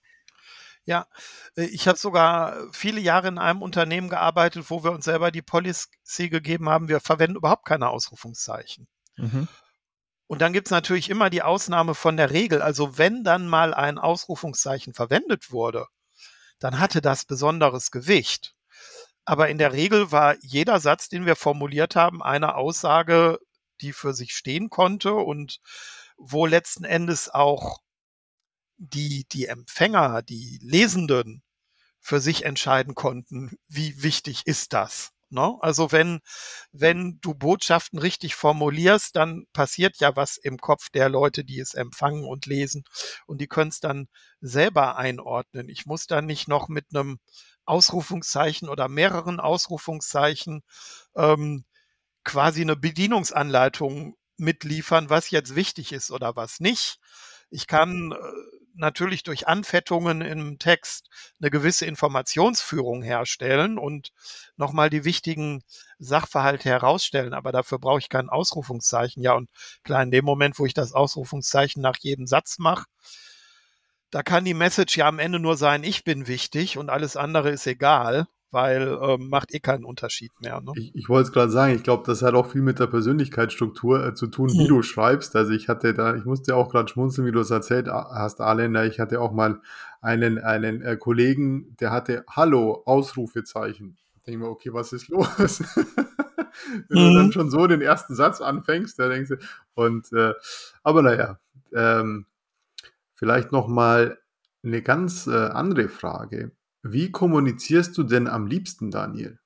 Ja, 0.86 1.06
äh, 1.56 1.64
ich 1.64 1.88
habe 1.88 1.98
sogar 1.98 2.56
viele 2.72 3.00
Jahre 3.00 3.28
in 3.28 3.38
einem 3.38 3.60
Unternehmen 3.60 4.08
gearbeitet, 4.08 4.70
wo 4.70 4.82
wir 4.84 4.92
uns 4.92 5.04
selber 5.04 5.30
die 5.30 5.42
Policy 5.42 6.30
gegeben 6.30 6.68
haben, 6.68 6.88
wir 6.88 7.00
verwenden 7.00 7.36
überhaupt 7.36 7.66
keine 7.66 7.90
Ausrufungszeichen. 7.90 8.86
Mhm. 9.16 9.48
Und 10.28 10.40
dann 10.40 10.52
gibt 10.52 10.68
es 10.68 10.72
natürlich 10.72 11.10
immer 11.10 11.30
die 11.30 11.42
Ausnahme 11.42 11.94
von 11.94 12.16
der 12.16 12.30
Regel. 12.30 12.62
Also 12.62 12.98
wenn 12.98 13.22
dann 13.22 13.46
mal 13.46 13.74
ein 13.74 13.98
Ausrufungszeichen 13.98 14.94
verwendet 14.94 15.52
wurde, 15.52 15.86
dann 16.58 16.80
hatte 16.80 17.00
das 17.00 17.24
besonderes 17.24 17.90
Gewicht. 17.90 18.54
Aber 19.24 19.48
in 19.48 19.58
der 19.58 19.72
Regel 19.72 20.12
war 20.12 20.36
jeder 20.40 20.80
Satz, 20.80 21.08
den 21.08 21.26
wir 21.26 21.36
formuliert 21.36 21.96
haben, 21.96 22.22
eine 22.22 22.54
Aussage, 22.54 23.38
die 23.80 23.92
für 23.92 24.14
sich 24.14 24.34
stehen 24.34 24.70
konnte 24.70 25.14
und 25.14 25.60
wo 26.16 26.46
letzten 26.46 26.84
Endes 26.84 27.28
auch 27.28 27.80
die, 28.78 29.26
die 29.30 29.46
Empfänger, 29.46 30.22
die 30.22 30.58
Lesenden 30.62 31.42
für 32.00 32.20
sich 32.20 32.44
entscheiden 32.44 32.94
konnten, 32.94 33.56
wie 33.68 34.02
wichtig 34.02 34.46
ist 34.46 34.72
das. 34.72 35.12
Ne? 35.28 35.56
Also 35.60 35.90
wenn, 35.90 36.20
wenn 36.70 37.18
du 37.20 37.34
Botschaften 37.34 37.98
richtig 37.98 38.36
formulierst, 38.36 39.16
dann 39.16 39.46
passiert 39.52 39.96
ja 39.98 40.14
was 40.14 40.36
im 40.36 40.58
Kopf 40.58 40.88
der 40.90 41.08
Leute, 41.08 41.44
die 41.44 41.58
es 41.58 41.74
empfangen 41.74 42.24
und 42.24 42.46
lesen 42.46 42.84
und 43.26 43.40
die 43.40 43.48
können 43.48 43.70
es 43.70 43.80
dann 43.80 44.08
selber 44.40 44.96
einordnen. 44.96 45.68
Ich 45.68 45.84
muss 45.84 46.06
dann 46.06 46.26
nicht 46.26 46.46
noch 46.46 46.68
mit 46.68 46.86
einem 46.90 47.18
Ausrufungszeichen 47.64 48.68
oder 48.68 48.88
mehreren 48.88 49.40
Ausrufungszeichen 49.40 50.62
ähm, 51.16 51.64
quasi 52.22 52.60
eine 52.60 52.76
Bedienungsanleitung 52.76 54.16
mitliefern, 54.36 55.10
was 55.10 55.30
jetzt 55.30 55.56
wichtig 55.56 55.92
ist 55.92 56.12
oder 56.12 56.36
was 56.36 56.60
nicht. 56.60 56.98
Ich 57.50 57.66
kann 57.66 58.12
äh, 58.12 58.16
natürlich 58.76 59.22
durch 59.22 59.48
Anfettungen 59.48 60.20
im 60.20 60.58
Text 60.58 61.08
eine 61.40 61.50
gewisse 61.50 61.86
Informationsführung 61.86 63.02
herstellen 63.02 63.78
und 63.78 64.12
nochmal 64.56 64.90
die 64.90 65.04
wichtigen 65.04 65.62
Sachverhalte 65.98 66.68
herausstellen. 66.68 67.34
Aber 67.34 67.52
dafür 67.52 67.78
brauche 67.78 67.98
ich 67.98 68.08
kein 68.08 68.28
Ausrufungszeichen. 68.28 69.22
Ja, 69.22 69.34
und 69.34 69.50
klar, 69.82 70.02
in 70.02 70.10
dem 70.10 70.24
Moment, 70.24 70.58
wo 70.58 70.66
ich 70.66 70.74
das 70.74 70.92
Ausrufungszeichen 70.92 71.82
nach 71.82 71.96
jedem 72.00 72.26
Satz 72.26 72.58
mache, 72.58 72.84
da 74.10 74.22
kann 74.22 74.44
die 74.44 74.54
Message 74.54 74.96
ja 74.96 75.08
am 75.08 75.18
Ende 75.18 75.38
nur 75.38 75.56
sein, 75.56 75.82
ich 75.82 76.04
bin 76.04 76.26
wichtig 76.26 76.78
und 76.78 76.90
alles 76.90 77.16
andere 77.16 77.50
ist 77.50 77.66
egal 77.66 78.26
weil 78.50 78.98
ähm, 79.02 79.28
macht 79.28 79.52
eh 79.54 79.60
keinen 79.60 79.84
Unterschied 79.84 80.32
mehr. 80.40 80.60
Ne? 80.60 80.72
Ich, 80.76 80.94
ich 80.94 81.08
wollte 81.08 81.28
es 81.28 81.32
gerade 81.32 81.50
sagen, 81.50 81.74
ich 81.74 81.82
glaube, 81.82 82.04
das 82.06 82.22
hat 82.22 82.34
auch 82.34 82.50
viel 82.50 82.62
mit 82.62 82.78
der 82.78 82.86
Persönlichkeitsstruktur 82.86 84.06
äh, 84.06 84.14
zu 84.14 84.28
tun, 84.28 84.50
wie 84.50 84.64
mhm. 84.64 84.68
du 84.68 84.82
schreibst. 84.82 85.34
Also 85.36 85.52
ich 85.52 85.68
hatte 85.68 85.94
da, 85.94 86.14
ich 86.14 86.24
musste 86.24 86.54
auch 86.56 86.70
gerade 86.70 86.88
schmunzeln, 86.88 87.26
wie 87.26 87.32
du 87.32 87.40
es 87.40 87.50
erzählt 87.50 87.88
hast, 87.88 88.40
Arländer. 88.40 88.86
Ich 88.86 89.00
hatte 89.00 89.20
auch 89.20 89.32
mal 89.32 89.60
einen, 90.00 90.38
einen 90.38 90.82
äh, 90.82 90.96
Kollegen, 90.96 91.76
der 91.80 91.90
hatte 91.90 92.24
Hallo, 92.30 92.82
Ausrufezeichen. 92.86 93.96
Ich 94.16 94.22
denke 94.24 94.44
mir, 94.44 94.50
okay, 94.50 94.72
was 94.72 94.92
ist 94.92 95.08
los? 95.08 95.60
Wenn 96.88 97.02
mhm. 97.02 97.08
du 97.08 97.14
dann 97.14 97.26
mhm. 97.26 97.32
schon 97.32 97.50
so 97.50 97.66
den 97.66 97.80
ersten 97.80 98.14
Satz 98.14 98.40
anfängst, 98.40 98.98
da 98.98 99.08
denkst 99.08 99.30
du, 99.30 99.36
und 99.74 100.12
äh, 100.12 100.32
aber 100.82 101.02
naja, 101.02 101.38
ähm, 101.74 102.26
vielleicht 103.14 103.52
nochmal 103.52 104.18
eine 104.62 104.82
ganz 104.82 105.26
äh, 105.26 105.34
andere 105.34 105.88
Frage. 105.88 106.52
Wie 106.92 107.10
kommunizierst 107.10 107.96
du 107.96 108.02
denn 108.02 108.28
am 108.28 108.46
liebsten, 108.46 108.90
Daniel? 108.90 109.38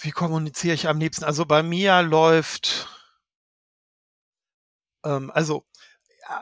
Wie 0.00 0.10
kommuniziere 0.10 0.74
ich 0.74 0.88
am 0.88 0.98
liebsten? 0.98 1.24
Also 1.24 1.44
bei 1.44 1.62
mir 1.62 2.02
läuft, 2.02 2.88
ähm, 5.04 5.30
also 5.32 5.66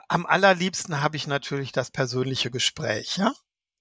am 0.08 0.26
allerliebsten 0.26 1.00
habe 1.00 1.16
ich 1.16 1.26
natürlich 1.26 1.72
das 1.72 1.90
persönliche 1.90 2.50
Gespräch, 2.50 3.16
ja. 3.16 3.32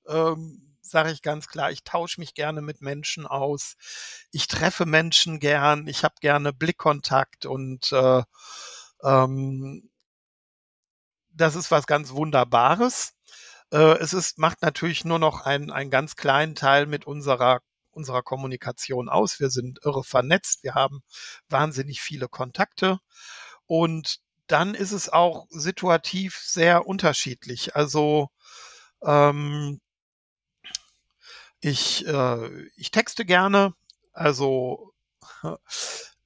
Ähm, 0.07 0.65
Sage 0.87 1.11
ich 1.11 1.23
ganz 1.23 1.47
klar, 1.47 1.71
ich 1.71 1.83
tausche 1.83 2.19
mich 2.19 2.35
gerne 2.35 2.61
mit 2.61 2.79
Menschen 2.79 3.25
aus. 3.25 3.75
Ich 4.31 4.47
treffe 4.47 4.85
Menschen 4.85 5.39
gern, 5.39 5.87
ich 5.87 6.03
habe 6.03 6.13
gerne 6.21 6.53
Blickkontakt 6.53 7.47
und 7.47 7.91
äh, 7.91 8.21
ähm, 9.03 9.89
das 11.29 11.55
ist 11.55 11.71
was 11.71 11.87
ganz 11.87 12.11
Wunderbares. 12.11 13.13
Äh, 13.75 13.97
es 13.99 14.13
ist, 14.13 14.39
macht 14.39 14.61
natürlich 14.61 15.03
nur 15.03 15.19
noch 15.19 15.41
einen, 15.41 15.69
einen 15.69 15.91
ganz 15.91 16.15
kleinen 16.15 16.55
Teil 16.55 16.85
mit 16.85 17.05
unserer 17.05 17.61
unserer 17.91 18.23
Kommunikation 18.23 19.09
aus. 19.09 19.39
Wir 19.39 19.49
sind 19.49 19.79
irre 19.83 20.03
vernetzt, 20.03 20.63
wir 20.63 20.75
haben 20.75 21.01
wahnsinnig 21.49 22.01
viele 22.01 22.27
Kontakte 22.29 22.99
und 23.67 24.19
dann 24.47 24.75
ist 24.75 24.91
es 24.91 25.09
auch 25.09 25.47
situativ 25.49 26.37
sehr 26.37 26.87
unterschiedlich. 26.87 27.75
Also 27.75 28.29
ähm, 29.03 29.79
ich, 31.61 32.05
äh, 32.07 32.49
ich 32.75 32.91
texte 32.91 33.25
gerne, 33.25 33.73
also 34.13 34.93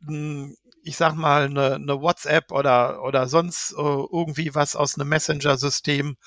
hm, 0.06 0.56
ich 0.84 0.98
sag 0.98 1.16
mal, 1.16 1.46
eine, 1.46 1.76
eine 1.76 2.02
WhatsApp 2.02 2.52
oder, 2.52 3.04
oder 3.04 3.28
sonst 3.28 3.74
äh, 3.74 3.76
irgendwie 3.76 4.56
was 4.56 4.76
aus 4.76 4.98
einem 4.98 5.10
Messenger-System 5.10 6.18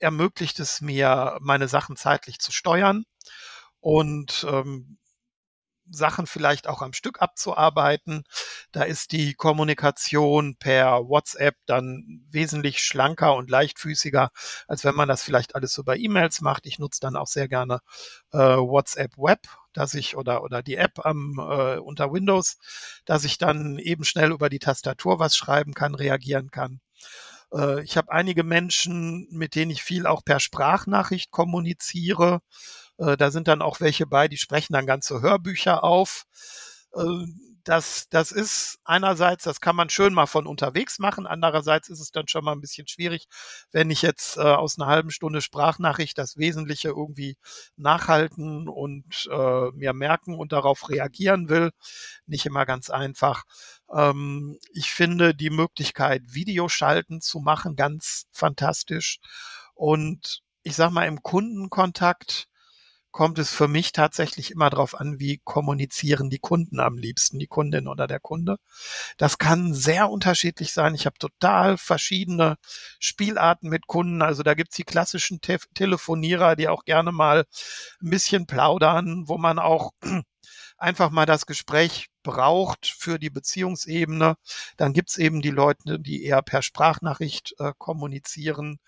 ermöglicht 0.00 0.60
es 0.60 0.80
mir, 0.80 1.38
meine 1.40 1.68
Sachen 1.68 1.96
zeitlich 1.96 2.38
zu 2.38 2.52
steuern 2.52 3.04
und 3.80 4.46
ähm, 4.48 4.98
Sachen 5.90 6.26
vielleicht 6.26 6.66
auch 6.68 6.82
am 6.82 6.92
Stück 6.92 7.22
abzuarbeiten. 7.22 8.24
Da 8.72 8.82
ist 8.82 9.12
die 9.12 9.34
Kommunikation 9.34 10.56
per 10.56 11.08
WhatsApp 11.08 11.56
dann 11.66 12.24
wesentlich 12.30 12.80
schlanker 12.80 13.34
und 13.36 13.50
leichtfüßiger, 13.50 14.30
als 14.66 14.84
wenn 14.84 14.94
man 14.94 15.08
das 15.08 15.22
vielleicht 15.22 15.54
alles 15.54 15.72
so 15.72 15.84
bei 15.84 15.96
E-Mails 15.96 16.40
macht. 16.40 16.66
Ich 16.66 16.78
nutze 16.78 17.00
dann 17.00 17.16
auch 17.16 17.28
sehr 17.28 17.48
gerne 17.48 17.80
äh, 18.32 18.38
WhatsApp 18.38 19.16
Web, 19.16 19.40
dass 19.72 19.94
ich 19.94 20.16
oder 20.16 20.42
oder 20.42 20.62
die 20.62 20.76
App 20.76 21.04
am 21.04 21.38
äh, 21.38 21.78
unter 21.78 22.12
Windows, 22.12 22.58
dass 23.04 23.24
ich 23.24 23.38
dann 23.38 23.78
eben 23.78 24.04
schnell 24.04 24.32
über 24.32 24.48
die 24.48 24.58
Tastatur 24.58 25.18
was 25.18 25.36
schreiben 25.36 25.74
kann, 25.74 25.94
reagieren 25.94 26.50
kann. 26.50 26.80
Äh, 27.52 27.82
ich 27.82 27.96
habe 27.96 28.12
einige 28.12 28.44
Menschen, 28.44 29.26
mit 29.30 29.54
denen 29.54 29.70
ich 29.70 29.82
viel 29.82 30.06
auch 30.06 30.24
per 30.24 30.40
Sprachnachricht 30.40 31.30
kommuniziere. 31.30 32.40
Äh, 32.98 33.16
da 33.16 33.30
sind 33.30 33.48
dann 33.48 33.62
auch 33.62 33.80
welche 33.80 34.06
bei, 34.06 34.28
die 34.28 34.38
sprechen 34.38 34.72
dann 34.74 34.86
ganze 34.86 35.20
Hörbücher 35.22 35.84
auf. 35.84 36.24
Äh, 36.94 37.02
das, 37.64 38.06
das 38.10 38.30
ist 38.30 38.78
einerseits, 38.84 39.42
das 39.42 39.60
kann 39.60 39.74
man 39.74 39.90
schön 39.90 40.14
mal 40.14 40.26
von 40.26 40.46
unterwegs 40.46 41.00
machen. 41.00 41.26
Andererseits 41.26 41.88
ist 41.88 41.98
es 42.00 42.12
dann 42.12 42.28
schon 42.28 42.44
mal 42.44 42.52
ein 42.52 42.60
bisschen 42.60 42.86
schwierig, 42.86 43.26
wenn 43.72 43.90
ich 43.90 44.02
jetzt 44.02 44.36
äh, 44.36 44.40
aus 44.42 44.78
einer 44.78 44.86
halben 44.88 45.10
Stunde 45.10 45.40
Sprachnachricht 45.40 46.16
das 46.16 46.36
Wesentliche 46.36 46.88
irgendwie 46.90 47.36
nachhalten 47.76 48.68
und 48.68 49.28
äh, 49.32 49.70
mir 49.72 49.92
merken 49.94 50.36
und 50.36 50.52
darauf 50.52 50.88
reagieren 50.88 51.48
will. 51.48 51.70
Nicht 52.26 52.46
immer 52.46 52.66
ganz 52.66 52.88
einfach. 52.88 53.42
Ähm, 53.92 54.58
ich 54.72 54.90
finde 54.90 55.34
die 55.34 55.50
Möglichkeit, 55.50 56.22
Videoschalten 56.26 57.20
zu 57.20 57.40
machen, 57.40 57.76
ganz 57.76 58.26
fantastisch. 58.32 59.18
Und 59.74 60.42
ich 60.62 60.76
sag 60.76 60.90
mal, 60.90 61.06
im 61.06 61.22
Kundenkontakt 61.22 62.48
kommt 63.16 63.38
es 63.38 63.50
für 63.50 63.66
mich 63.66 63.92
tatsächlich 63.92 64.50
immer 64.50 64.68
darauf 64.68 64.94
an, 65.00 65.18
wie 65.18 65.40
kommunizieren 65.42 66.28
die 66.28 66.38
Kunden 66.38 66.80
am 66.80 66.98
liebsten, 66.98 67.38
die 67.38 67.46
Kundin 67.46 67.88
oder 67.88 68.06
der 68.06 68.20
Kunde. 68.20 68.58
Das 69.16 69.38
kann 69.38 69.72
sehr 69.72 70.10
unterschiedlich 70.10 70.74
sein. 70.74 70.94
Ich 70.94 71.06
habe 71.06 71.16
total 71.18 71.78
verschiedene 71.78 72.56
Spielarten 72.98 73.70
mit 73.70 73.86
Kunden. 73.86 74.20
Also 74.20 74.42
da 74.42 74.52
gibt's 74.52 74.76
die 74.76 74.84
klassischen 74.84 75.40
Te 75.40 75.58
Telefonierer, 75.72 76.56
die 76.56 76.68
auch 76.68 76.84
gerne 76.84 77.10
mal 77.10 77.46
ein 78.02 78.10
bisschen 78.10 78.46
plaudern, 78.46 79.24
wo 79.26 79.38
man 79.38 79.58
auch 79.58 79.92
einfach 80.76 81.10
mal 81.10 81.24
das 81.24 81.46
Gespräch 81.46 82.08
braucht 82.26 82.86
für 82.86 83.20
die 83.20 83.30
Beziehungsebene. 83.30 84.36
Dann 84.76 84.92
gibt's 84.92 85.16
eben 85.16 85.42
die 85.42 85.50
Leute, 85.50 86.00
die 86.00 86.24
eher 86.24 86.42
per 86.42 86.60
Sprachnachricht 86.60 87.54
äh, 87.60 87.72
kommunizieren. 87.78 88.80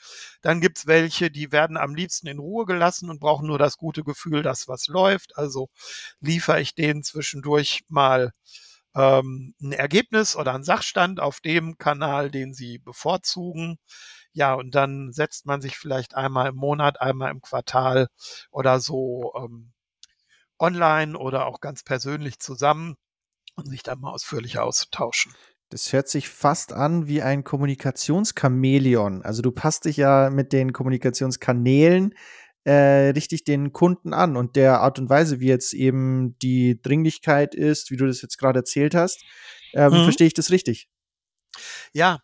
Dann 0.43 0.61
gibt's 0.61 0.89
welche, 0.89 1.31
die 1.31 1.53
werden 1.53 1.77
am 1.77 1.95
liebsten 1.95 2.27
in 2.27 2.41
Ruhe 2.41 2.67
gelassen 2.67 3.11
und 3.11 3.21
brauchen 3.21 3.47
nur 3.47 3.59
das 3.59 3.77
gute 3.77 4.03
Gefühl, 4.03 4.43
dass 4.43 4.67
was 4.67 4.89
läuft. 4.89 5.39
Also 5.39 5.69
liefere 6.21 6.61
ich 6.61 6.75
denen 6.75 7.05
zwischendurch 7.05 7.85
mal 7.89 8.33
ähm, 8.97 9.55
ein 9.63 9.73
Ergebnis 9.73 10.35
oder 10.35 10.55
ein 10.55 10.65
Sachstand 10.65 11.21
auf 11.21 11.41
dem 11.41 11.79
Kanal, 11.79 12.31
den 12.31 12.55
sie 12.55 12.79
bevorzugen. 12.79 13.79
Ja, 14.33 14.55
und 14.55 14.75
dann 14.75 15.13
setzt 15.13 15.47
man 15.47 15.61
sich 15.61 15.77
vielleicht 15.79 16.17
einmal 16.17 16.49
im 16.49 16.57
Monat, 16.57 17.01
einmal 17.01 17.31
im 17.31 17.41
Quartal 17.41 18.09
oder 18.51 18.81
so 18.81 19.33
ähm, 19.37 19.73
online 20.59 21.17
oder 21.17 21.47
auch 21.47 21.61
ganz 21.61 21.83
persönlich 21.85 22.41
zusammen 22.41 22.97
und 23.59 23.69
sich 23.69 23.83
dann 23.83 24.01
mal 24.01 24.13
ausführlicher 24.13 24.65
auszutauschen. 24.65 25.33
Das 25.71 25.93
hört 25.93 26.09
sich 26.09 26.31
fast 26.31 26.73
an 26.73 27.09
wie 27.09 27.21
ein 27.21 27.45
Kommunikationschamäleon. 27.45 29.23
Also 29.23 29.43
du 29.43 29.51
passt 29.51 29.85
dich 29.85 29.99
ja 29.99 30.31
mit 30.31 30.53
den 30.55 30.73
Kommunikationskanälen 30.73 32.15
äh, 32.65 33.11
richtig 33.11 33.45
den 33.45 33.73
Kunden 33.73 34.13
an 34.13 34.37
und 34.37 34.57
der 34.57 34.81
Art 34.81 34.99
und 34.99 35.09
Weise, 35.09 35.41
wie 35.41 35.49
jetzt 35.49 35.73
eben 35.73 36.39
die 36.41 36.81
Dringlichkeit 36.83 37.55
ist, 37.55 37.91
wie 37.91 37.97
du 37.97 38.07
das 38.07 38.21
jetzt 38.23 38.37
gerade 38.37 38.61
erzählt 38.61 38.95
hast. 38.95 39.23
Ähm, 39.73 39.93
mhm. 39.93 40.05
Verstehe 40.05 40.27
ich 40.27 40.35
das 40.35 40.51
richtig? 40.51 40.89
Ja, 41.93 42.21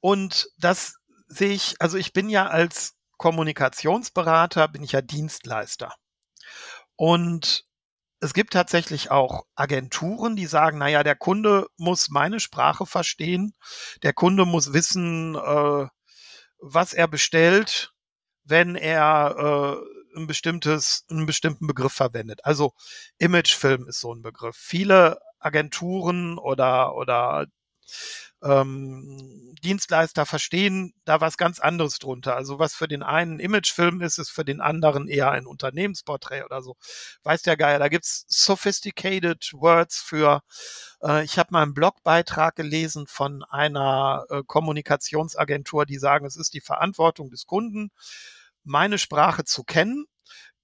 und 0.00 0.48
das 0.58 0.94
sehe 1.26 1.50
ich, 1.50 1.76
also 1.80 1.98
ich 1.98 2.12
bin 2.12 2.28
ja 2.28 2.46
als 2.46 2.94
Kommunikationsberater, 3.16 4.68
bin 4.68 4.82
ich 4.82 4.92
ja 4.92 5.02
Dienstleister. 5.02 5.94
Und 6.96 7.67
es 8.20 8.34
gibt 8.34 8.52
tatsächlich 8.52 9.10
auch 9.10 9.44
Agenturen, 9.54 10.36
die 10.36 10.46
sagen, 10.46 10.78
naja, 10.78 11.02
der 11.02 11.16
Kunde 11.16 11.66
muss 11.76 12.08
meine 12.08 12.40
Sprache 12.40 12.86
verstehen, 12.86 13.54
der 14.02 14.12
Kunde 14.12 14.44
muss 14.44 14.72
wissen, 14.72 15.34
äh, 15.36 15.86
was 16.60 16.92
er 16.92 17.08
bestellt, 17.08 17.92
wenn 18.44 18.74
er 18.74 19.78
äh, 20.16 20.18
ein 20.18 20.26
bestimmtes, 20.26 21.04
einen 21.10 21.26
bestimmten 21.26 21.66
Begriff 21.66 21.92
verwendet. 21.92 22.44
Also 22.44 22.72
Imagefilm 23.18 23.86
ist 23.86 24.00
so 24.00 24.12
ein 24.12 24.22
Begriff. 24.22 24.56
Viele 24.56 25.20
Agenturen 25.38 26.38
oder, 26.38 26.96
oder 26.96 27.46
ähm, 28.42 29.54
Dienstleister 29.62 30.26
verstehen 30.26 30.94
da 31.04 31.20
was 31.20 31.36
ganz 31.36 31.58
anderes 31.58 31.98
drunter. 31.98 32.36
Also 32.36 32.58
was 32.58 32.74
für 32.74 32.88
den 32.88 33.02
einen 33.02 33.40
Imagefilm 33.40 34.00
ist, 34.00 34.18
ist 34.18 34.30
für 34.30 34.44
den 34.44 34.60
anderen 34.60 35.08
eher 35.08 35.30
ein 35.30 35.46
Unternehmensporträt 35.46 36.44
oder 36.44 36.62
so. 36.62 36.76
Weiß 37.24 37.42
der 37.42 37.56
Geier, 37.56 37.78
da 37.78 37.88
gibt's 37.88 38.24
sophisticated 38.28 39.50
Words 39.54 40.00
für. 40.00 40.42
Äh, 41.02 41.24
ich 41.24 41.38
habe 41.38 41.48
mal 41.52 41.62
einen 41.62 41.74
Blogbeitrag 41.74 42.54
gelesen 42.56 43.06
von 43.06 43.42
einer 43.44 44.24
äh, 44.30 44.42
Kommunikationsagentur, 44.46 45.86
die 45.86 45.98
sagen, 45.98 46.26
es 46.26 46.36
ist 46.36 46.54
die 46.54 46.60
Verantwortung 46.60 47.30
des 47.30 47.46
Kunden, 47.46 47.90
meine 48.64 48.98
Sprache 48.98 49.44
zu 49.44 49.64
kennen 49.64 50.06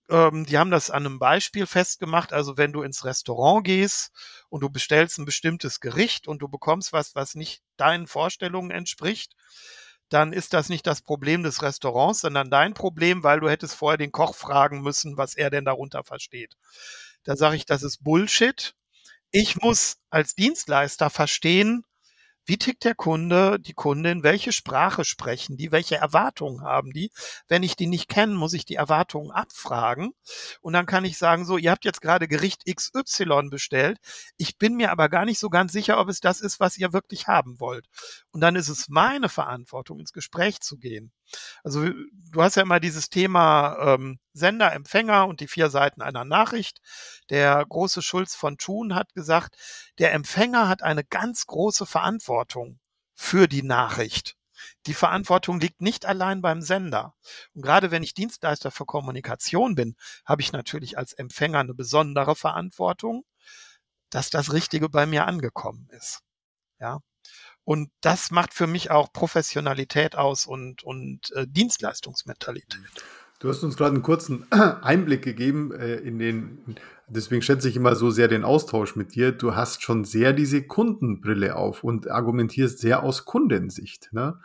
ähm, 0.08 0.44
die 0.46 0.58
haben 0.58 0.70
das 0.70 0.90
an 0.90 1.06
einem 1.06 1.18
Beispiel 1.18 1.66
festgemacht. 1.66 2.32
Also 2.32 2.56
wenn 2.56 2.72
du 2.72 2.82
ins 2.82 3.04
Restaurant 3.04 3.64
gehst 3.64 4.12
und 4.48 4.60
du 4.62 4.70
bestellst 4.70 5.18
ein 5.18 5.24
bestimmtes 5.24 5.80
Gericht 5.80 6.28
und 6.28 6.40
du 6.40 6.48
bekommst 6.48 6.92
was, 6.92 7.14
was 7.14 7.34
nicht 7.34 7.62
deinen 7.76 8.06
Vorstellungen 8.06 8.70
entspricht, 8.70 9.34
dann 10.08 10.32
ist 10.32 10.52
das 10.52 10.68
nicht 10.68 10.86
das 10.86 11.02
Problem 11.02 11.42
des 11.42 11.62
Restaurants, 11.62 12.20
sondern 12.20 12.50
dein 12.50 12.74
Problem, 12.74 13.22
weil 13.22 13.40
du 13.40 13.48
hättest 13.48 13.74
vorher 13.74 13.98
den 13.98 14.12
Koch 14.12 14.34
fragen 14.34 14.82
müssen, 14.82 15.16
was 15.16 15.34
er 15.34 15.50
denn 15.50 15.64
darunter 15.64 16.04
versteht. 16.04 16.56
Da 17.24 17.36
sage 17.36 17.56
ich, 17.56 17.64
das 17.64 17.82
ist 17.82 18.04
Bullshit. 18.04 18.74
Ich 19.30 19.56
muss 19.56 19.96
als 20.10 20.34
Dienstleister 20.34 21.10
verstehen, 21.10 21.84
wie 22.46 22.58
tickt 22.58 22.84
der 22.84 22.94
Kunde, 22.94 23.58
die 23.58 23.74
Kundin, 23.74 24.22
welche 24.22 24.52
Sprache 24.52 25.04
sprechen 25.04 25.56
die, 25.56 25.72
welche 25.72 25.96
Erwartungen 25.96 26.62
haben 26.62 26.92
die. 26.92 27.10
Wenn 27.48 27.62
ich 27.62 27.76
die 27.76 27.86
nicht 27.86 28.08
kenne, 28.08 28.34
muss 28.34 28.52
ich 28.52 28.64
die 28.64 28.74
Erwartungen 28.74 29.30
abfragen 29.30 30.12
und 30.60 30.72
dann 30.72 30.86
kann 30.86 31.04
ich 31.04 31.18
sagen, 31.18 31.44
so, 31.44 31.56
ihr 31.56 31.70
habt 31.70 31.84
jetzt 31.84 32.00
gerade 32.00 32.28
Gericht 32.28 32.64
XY 32.66 33.48
bestellt, 33.50 33.98
ich 34.36 34.58
bin 34.58 34.74
mir 34.74 34.90
aber 34.90 35.08
gar 35.08 35.24
nicht 35.24 35.38
so 35.38 35.50
ganz 35.50 35.72
sicher, 35.72 35.98
ob 35.98 36.08
es 36.08 36.20
das 36.20 36.40
ist, 36.40 36.60
was 36.60 36.76
ihr 36.76 36.92
wirklich 36.92 37.26
haben 37.26 37.60
wollt. 37.60 37.86
Und 38.30 38.40
dann 38.40 38.56
ist 38.56 38.68
es 38.68 38.88
meine 38.88 39.28
Verantwortung, 39.28 40.00
ins 40.00 40.12
Gespräch 40.12 40.60
zu 40.60 40.76
gehen. 40.76 41.12
Also 41.62 41.88
du 41.88 42.42
hast 42.42 42.56
ja 42.56 42.62
immer 42.62 42.80
dieses 42.80 43.08
Thema 43.08 43.94
ähm, 43.94 44.18
Sender, 44.32 44.72
Empfänger 44.72 45.26
und 45.26 45.40
die 45.40 45.48
vier 45.48 45.70
Seiten 45.70 46.02
einer 46.02 46.24
Nachricht. 46.24 46.80
Der 47.30 47.64
große 47.66 48.02
Schulz 48.02 48.34
von 48.34 48.58
Thun 48.58 48.94
hat 48.94 49.14
gesagt, 49.14 49.56
der 49.98 50.12
Empfänger 50.12 50.68
hat 50.68 50.82
eine 50.82 51.04
ganz 51.04 51.46
große 51.46 51.86
Verantwortung 51.86 52.78
für 53.14 53.48
die 53.48 53.62
Nachricht. 53.62 54.36
Die 54.86 54.94
Verantwortung 54.94 55.60
liegt 55.60 55.80
nicht 55.80 56.06
allein 56.06 56.40
beim 56.40 56.62
Sender. 56.62 57.14
Und 57.54 57.62
gerade 57.62 57.90
wenn 57.90 58.02
ich 58.02 58.14
Dienstleister 58.14 58.70
für 58.70 58.84
Kommunikation 58.84 59.74
bin, 59.74 59.96
habe 60.24 60.42
ich 60.42 60.52
natürlich 60.52 60.98
als 60.98 61.12
Empfänger 61.12 61.60
eine 61.60 61.74
besondere 61.74 62.36
Verantwortung, 62.36 63.24
dass 64.10 64.30
das 64.30 64.52
Richtige 64.52 64.88
bei 64.88 65.06
mir 65.06 65.26
angekommen 65.26 65.88
ist. 65.90 66.20
Ja. 66.80 67.00
Und 67.64 67.90
das 68.00 68.30
macht 68.30 68.52
für 68.52 68.66
mich 68.66 68.90
auch 68.90 69.12
Professionalität 69.12 70.16
aus 70.16 70.46
und, 70.46 70.82
und 70.84 71.32
äh, 71.32 71.46
Dienstleistungsmentalität. 71.48 72.80
Du 73.40 73.48
hast 73.48 73.62
uns 73.62 73.76
gerade 73.76 73.94
einen 73.94 74.02
kurzen 74.02 74.46
Einblick 74.50 75.22
gegeben 75.22 75.72
äh, 75.72 75.96
in 75.96 76.18
den, 76.18 76.76
deswegen 77.08 77.42
schätze 77.42 77.68
ich 77.68 77.76
immer 77.76 77.96
so 77.96 78.10
sehr 78.10 78.28
den 78.28 78.44
Austausch 78.44 78.96
mit 78.96 79.14
dir. 79.14 79.32
Du 79.32 79.54
hast 79.54 79.82
schon 79.82 80.04
sehr 80.04 80.32
diese 80.32 80.62
Kundenbrille 80.66 81.56
auf 81.56 81.84
und 81.84 82.10
argumentierst 82.10 82.78
sehr 82.78 83.02
aus 83.02 83.24
Kundensicht. 83.24 84.10
Ne? 84.12 84.38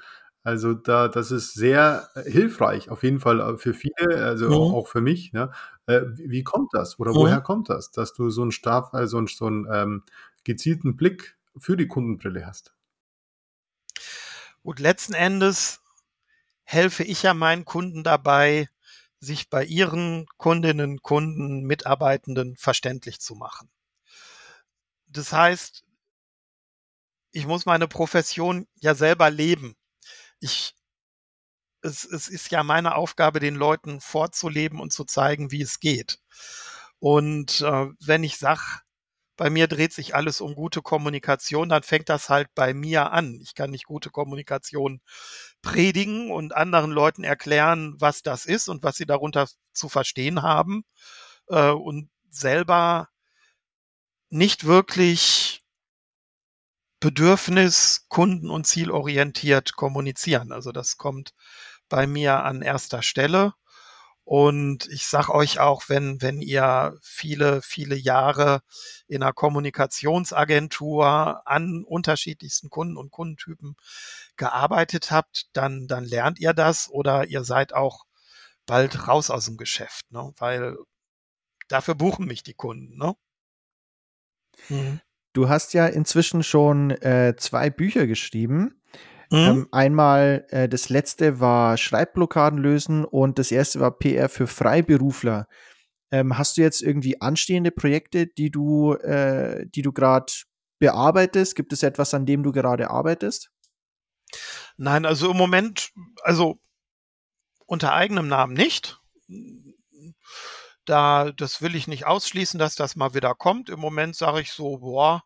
Also 0.44 0.74
da, 0.74 1.08
das 1.10 1.32
ist 1.32 1.54
sehr 1.54 2.10
äh, 2.16 2.30
hilfreich, 2.30 2.90
auf 2.90 3.04
jeden 3.04 3.20
Fall 3.20 3.40
äh, 3.40 3.58
für 3.58 3.74
viele, 3.74 4.24
also 4.24 4.48
mhm. 4.48 4.74
auch 4.74 4.88
für 4.88 5.02
mich. 5.02 5.34
Ne? 5.34 5.52
Äh, 5.86 6.02
wie 6.16 6.44
kommt 6.44 6.70
das 6.74 7.00
oder 7.00 7.12
mhm. 7.12 7.16
woher 7.16 7.42
kommt 7.42 7.70
das, 7.70 7.92
dass 7.92 8.14
du 8.14 8.30
so 8.30 8.42
einen 8.42 8.52
stark, 8.52 8.94
also 8.94 9.26
so 9.28 9.46
einen 9.46 9.68
ähm, 9.72 10.04
gezielten 10.46 10.96
Blick 10.96 11.38
für 11.58 11.76
die 11.76 11.88
Kundenbrille 11.88 12.46
hast? 12.46 12.74
Gut, 14.70 14.78
letzten 14.78 15.16
Endes 15.16 15.82
helfe 16.64 17.04
ich 17.04 17.24
ja 17.24 17.34
meinen 17.34 17.66
Kunden 17.66 18.04
dabei, 18.04 18.70
sich 19.20 19.50
bei 19.50 19.66
ihren 19.66 20.28
Kundinnen, 20.38 21.02
Kunden, 21.02 21.64
Mitarbeitenden 21.64 22.56
verständlich 22.56 23.20
zu 23.20 23.34
machen. 23.34 23.72
Das 25.08 25.34
heißt, 25.34 25.84
ich 27.32 27.48
muss 27.48 27.66
meine 27.66 27.88
Profession 27.88 28.68
ja 28.76 28.94
selber 28.94 29.32
leben. 29.32 29.76
Ich, 30.40 30.76
es, 31.82 32.06
es 32.06 32.28
ist 32.28 32.52
ja 32.52 32.62
meine 32.62 32.94
Aufgabe, 32.94 33.40
den 33.40 33.56
Leuten 33.56 34.00
vorzuleben 34.00 34.80
und 34.80 34.94
zu 34.94 35.04
zeigen, 35.04 35.50
wie 35.50 35.64
es 35.64 35.80
geht. 35.80 36.20
Und 37.00 37.62
äh, 37.62 37.88
wenn 38.02 38.24
ich 38.24 38.38
sage, 38.38 38.62
bei 39.40 39.50
mir 39.50 39.70
dreht 39.70 39.94
sich 39.94 40.16
alles 40.16 40.42
um 40.42 40.54
gute 40.54 40.82
Kommunikation, 40.82 41.70
dann 41.70 41.82
fängt 41.82 42.10
das 42.10 42.28
halt 42.28 42.54
bei 42.56 42.74
mir 42.74 43.14
an. 43.14 43.40
Ich 43.42 43.56
kann 43.56 43.70
nicht 43.70 43.86
gute 43.86 44.10
Kommunikation 44.10 45.00
predigen 45.62 46.30
und 46.30 46.54
anderen 46.54 46.92
Leuten 46.92 47.24
erklären, 47.24 47.96
was 48.00 48.22
das 48.22 48.46
ist 48.46 48.68
und 48.68 48.84
was 48.84 48.98
sie 48.98 49.06
darunter 49.06 49.48
zu 49.72 49.88
verstehen 49.88 50.42
haben 50.42 50.84
äh, 51.48 51.70
und 51.70 52.10
selber 52.30 53.08
nicht 54.30 54.66
wirklich 54.66 55.62
Bedürfnis, 57.00 58.08
Kunden 58.10 58.50
und 58.50 58.68
zielorientiert 58.68 59.78
kommunizieren. 59.78 60.52
Also 60.52 60.74
das 60.74 60.98
kommt 60.98 61.34
bei 61.88 62.08
mir 62.08 62.44
an 62.44 62.62
erster 62.62 63.02
Stelle. 63.02 63.54
Und 64.30 64.88
ich 64.90 65.08
sag 65.08 65.30
euch 65.30 65.60
auch, 65.60 65.90
wenn, 65.90 66.22
wenn 66.22 66.40
ihr 66.40 66.96
viele, 67.02 67.64
viele 67.64 67.96
Jahre 67.96 68.62
in 69.08 69.24
einer 69.24 69.34
Kommunikationsagentur 69.34 71.42
an 71.48 71.84
unterschiedlichsten 71.84 72.70
Kunden 72.70 72.96
und 72.96 73.10
Kundentypen 73.10 73.76
gearbeitet 74.38 75.10
habt, 75.10 75.48
dann, 75.54 75.88
dann 75.88 76.06
lernt 76.06 76.40
ihr 76.40 76.54
das 76.54 76.92
oder 76.92 77.26
ihr 77.26 77.44
seid 77.44 77.74
auch 77.74 78.06
bald 78.68 79.08
raus 79.08 79.32
aus 79.32 79.46
dem 79.46 79.58
Geschäft, 79.58 80.12
ne? 80.12 80.32
weil 80.38 80.78
dafür 81.68 81.96
buchen 81.96 82.28
mich 82.28 82.44
die 82.44 82.54
Kunden. 82.54 83.00
Ne? 83.00 83.16
Mhm. 84.70 85.02
Du 85.34 85.50
hast 85.50 85.74
ja 85.74 85.88
inzwischen 85.88 86.44
schon 86.44 86.92
äh, 86.92 87.34
zwei 87.36 87.72
Bücher 87.72 88.06
geschrieben. 88.06 88.79
Mhm. 89.32 89.38
Ähm, 89.38 89.68
einmal 89.72 90.46
äh, 90.50 90.68
das 90.68 90.90
letzte 90.90 91.40
war 91.40 91.78
Schreibblockaden 91.78 92.60
lösen 92.60 93.06
und 93.06 93.38
das 93.38 93.52
erste 93.52 93.80
war 93.80 93.92
PR 93.98 94.28
für 94.28 94.48
Freiberufler. 94.48 95.48
Ähm, 96.12 96.38
hast 96.38 96.58
du 96.58 96.62
jetzt 96.62 96.82
irgendwie 96.82 97.22
anstehende 97.22 97.72
Projekte, 97.72 98.26
die 98.26 98.50
du, 98.50 98.94
äh, 98.94 99.68
die 99.68 99.84
du 99.84 99.94
gerade 99.94 100.34
bearbeitest? 100.80 101.56
Gibt 101.56 101.74
es 101.74 101.84
etwas, 101.84 102.14
an 102.16 102.26
dem 102.26 102.42
du 102.42 102.52
gerade 102.52 102.90
arbeitest? 102.90 103.52
Nein, 104.78 105.06
also 105.06 105.30
im 105.30 105.38
Moment, 105.38 105.92
also 106.24 106.60
unter 107.66 107.94
eigenem 107.94 108.28
Namen 108.28 108.54
nicht. 108.54 109.00
Da, 110.86 111.32
das 111.32 111.62
will 111.62 111.76
ich 111.76 111.88
nicht 111.88 112.08
ausschließen, 112.08 112.60
dass 112.60 112.74
das 112.74 112.96
mal 112.96 113.14
wieder 113.14 113.36
kommt. 113.36 113.70
Im 113.70 113.80
Moment 113.80 114.16
sage 114.16 114.42
ich 114.42 114.52
so, 114.52 114.78
boah, 114.80 115.24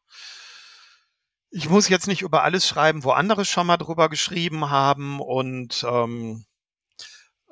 ich 1.56 1.70
muss 1.70 1.88
jetzt 1.88 2.08
nicht 2.08 2.24
über 2.24 2.44
alles 2.44 2.68
schreiben, 2.68 3.04
wo 3.04 3.12
andere 3.12 3.46
schon 3.46 3.68
mal 3.68 3.78
drüber 3.78 4.10
geschrieben 4.10 4.72
haben 4.72 5.20
und 5.20 5.86
ähm, 5.88 6.46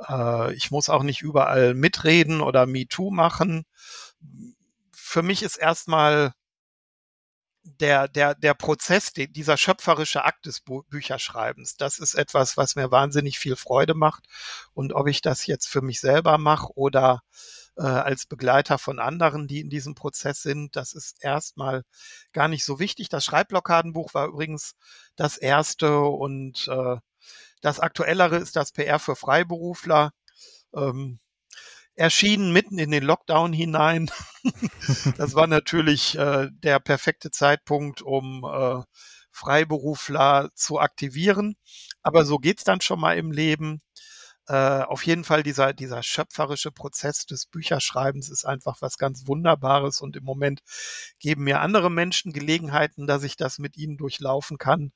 äh, 0.10 0.54
ich 0.56 0.72
muss 0.72 0.90
auch 0.90 1.04
nicht 1.04 1.22
überall 1.22 1.76
mitreden 1.76 2.42
oder 2.42 2.66
MeToo 2.66 3.12
machen. 3.12 3.64
Für 4.92 5.22
mich 5.22 5.44
ist 5.44 5.58
erstmal 5.58 6.34
der, 7.64 8.08
der, 8.08 8.34
der 8.34 8.56
Prozess, 8.56 9.14
die, 9.14 9.32
dieser 9.32 9.56
schöpferische 9.56 10.26
Akt 10.26 10.48
des 10.48 10.62
Bu 10.62 10.82
Bücherschreibens, 10.90 11.78
das 11.78 12.00
ist 12.00 12.16
etwas, 12.16 12.58
was 12.58 12.76
mir 12.76 12.90
wahnsinnig 12.90 13.38
viel 13.38 13.56
Freude 13.56 13.94
macht. 13.94 14.24
Und 14.74 14.94
ob 14.94 15.08
ich 15.10 15.22
das 15.22 15.46
jetzt 15.46 15.68
für 15.68 15.84
mich 15.84 16.00
selber 16.00 16.40
mache 16.40 16.76
oder 16.76 17.22
äh, 17.77 17.84
als 17.84 18.25
Begleiter 18.25 18.77
von 18.77 18.99
anderen, 18.99 19.47
die 19.47 19.62
in 19.62 19.69
diesem 19.69 19.95
Prozess 19.95 20.41
sind, 20.41 20.75
das 20.75 20.93
ist 20.93 21.23
erstmal 21.23 21.84
gar 22.34 22.47
nicht 22.47 22.65
so 22.65 22.79
wichtig. 22.79 23.10
Das 23.10 23.25
Schreibblockadenbuch 23.25 24.13
war 24.13 24.27
übrigens 24.27 24.75
das 25.15 25.38
erste 25.38 26.01
und 26.01 26.67
äh, 26.67 26.97
das 27.62 27.79
aktuellere 27.79 28.38
ist 28.38 28.55
das 28.55 28.71
PR 28.71 28.99
für 28.99 29.15
Freiberufler. 29.15 30.12
Ähm, 30.75 31.19
erschienen 31.95 32.51
mitten 32.51 32.79
in 32.79 32.91
den 32.91 33.03
Lockdown 33.03 33.53
hinein. 33.53 34.10
das 35.17 35.36
war 35.36 35.47
natürlich 35.47 36.17
äh, 36.17 36.49
der 36.51 36.79
perfekte 36.79 37.31
Zeitpunkt, 37.31 38.01
um 38.01 38.43
äh, 38.43 38.81
Freiberufler 39.31 40.49
zu 40.55 40.79
aktivieren. 40.79 41.55
Aber 42.01 42.25
so 42.25 42.38
geht's 42.38 42.63
dann 42.63 42.81
schon 42.81 42.99
mal 42.99 43.17
im 43.17 43.31
Leben. 43.31 43.81
Äh, 44.47 44.82
auf 44.82 45.06
jeden 45.06 45.23
Fall 45.23 45.43
dieser, 45.43 45.73
dieser 45.73 46.04
schöpferische 46.04 46.71
Prozess 46.71 47.25
des 47.25 47.45
Bücherschreibens 47.45 48.30
ist 48.30 48.45
einfach 48.45 48.82
was 48.82 48.97
ganz 48.97 49.27
Wunderbares 49.27 50.01
und 50.01 50.15
im 50.15 50.23
Moment 50.23 50.62
geben 51.19 51.43
mir 51.43 51.62
andere 51.62 51.91
Menschen 51.91 52.34
Gelegenheiten, 52.34 53.08
dass 53.08 53.23
ich 53.23 53.36
das 53.38 53.60
mit 53.60 53.77
ihnen 53.77 53.97
durchlaufen 53.97 54.58
kann. 54.58 54.91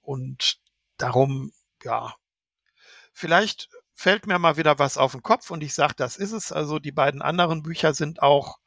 Und 0.00 0.58
darum, 0.96 1.52
ja, 1.84 2.14
vielleicht 3.12 3.68
fällt 3.94 4.26
mir 4.26 4.38
mal 4.38 4.56
wieder 4.56 4.78
was 4.78 4.96
auf 4.98 5.12
den 5.12 5.22
Kopf 5.22 5.50
und 5.50 5.62
ich 5.62 5.74
sage, 5.74 5.94
das 5.96 6.16
ist 6.16 6.32
es. 6.32 6.52
Also 6.52 6.78
die 6.78 6.92
beiden 6.92 7.22
anderen 7.22 7.62
Bücher 7.62 7.94
sind 7.94 8.22
auch 8.22 8.58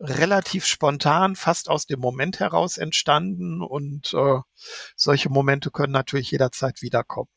relativ 0.00 0.66
spontan, 0.66 1.36
fast 1.36 1.68
aus 1.70 1.86
dem 1.86 2.00
Moment 2.00 2.40
heraus 2.40 2.78
entstanden 2.78 3.62
und 3.62 4.12
äh, 4.14 4.40
solche 4.96 5.30
Momente 5.30 5.70
können 5.70 5.92
natürlich 5.92 6.32
jederzeit 6.32 6.82
wiederkommen. 6.82 7.30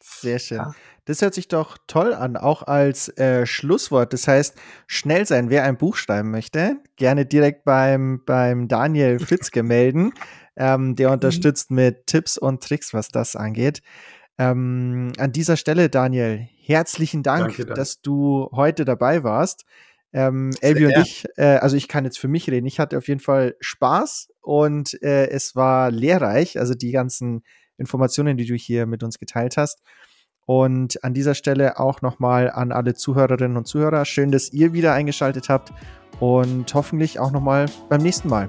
Sehr 0.00 0.38
schön. 0.38 0.58
Ja. 0.58 0.74
Das 1.04 1.22
hört 1.22 1.34
sich 1.34 1.48
doch 1.48 1.78
toll 1.86 2.12
an, 2.12 2.36
auch 2.36 2.62
als 2.62 3.08
äh, 3.16 3.46
Schlusswort. 3.46 4.12
Das 4.12 4.28
heißt, 4.28 4.56
schnell 4.86 5.26
sein, 5.26 5.48
wer 5.48 5.64
ein 5.64 5.78
Buch 5.78 5.96
schreiben 5.96 6.30
möchte, 6.30 6.76
gerne 6.96 7.24
direkt 7.24 7.64
beim, 7.64 8.22
beim 8.26 8.68
Daniel 8.68 9.18
Fitzke 9.26 9.62
melden. 9.62 10.12
Ähm, 10.56 10.96
der 10.96 11.08
mhm. 11.08 11.14
unterstützt 11.14 11.70
mit 11.70 12.06
Tipps 12.06 12.36
und 12.36 12.62
Tricks, 12.62 12.92
was 12.92 13.08
das 13.08 13.36
angeht. 13.36 13.80
Ähm, 14.38 15.12
an 15.18 15.32
dieser 15.32 15.56
Stelle, 15.56 15.88
Daniel, 15.88 16.46
herzlichen 16.62 17.22
Dank, 17.22 17.56
Danke, 17.56 17.66
dass 17.66 18.00
du 18.00 18.50
heute 18.52 18.84
dabei 18.84 19.24
warst. 19.24 19.64
Ähm, 20.12 20.50
Elbi 20.60 20.86
und 20.86 20.98
ich, 20.98 21.26
äh, 21.36 21.56
also 21.56 21.76
ich 21.76 21.88
kann 21.88 22.04
jetzt 22.04 22.18
für 22.18 22.28
mich 22.28 22.48
reden, 22.50 22.66
ich 22.66 22.80
hatte 22.80 22.96
auf 22.96 23.08
jeden 23.08 23.20
Fall 23.20 23.56
Spaß 23.60 24.30
und 24.40 25.00
äh, 25.02 25.28
es 25.28 25.54
war 25.54 25.90
lehrreich, 25.90 26.58
also 26.58 26.74
die 26.74 26.92
ganzen 26.92 27.42
Informationen, 27.78 28.36
die 28.36 28.46
du 28.46 28.54
hier 28.54 28.86
mit 28.86 29.02
uns 29.02 29.18
geteilt 29.18 29.56
hast. 29.56 29.82
Und 30.46 31.04
an 31.04 31.12
dieser 31.12 31.34
Stelle 31.34 31.78
auch 31.78 32.00
nochmal 32.00 32.50
an 32.50 32.72
alle 32.72 32.94
Zuhörerinnen 32.94 33.56
und 33.56 33.66
Zuhörer, 33.66 34.04
schön, 34.04 34.30
dass 34.30 34.52
ihr 34.52 34.72
wieder 34.72 34.94
eingeschaltet 34.94 35.48
habt 35.48 35.72
und 36.20 36.72
hoffentlich 36.74 37.18
auch 37.18 37.30
nochmal 37.30 37.66
beim 37.88 38.00
nächsten 38.00 38.28
Mal. 38.28 38.48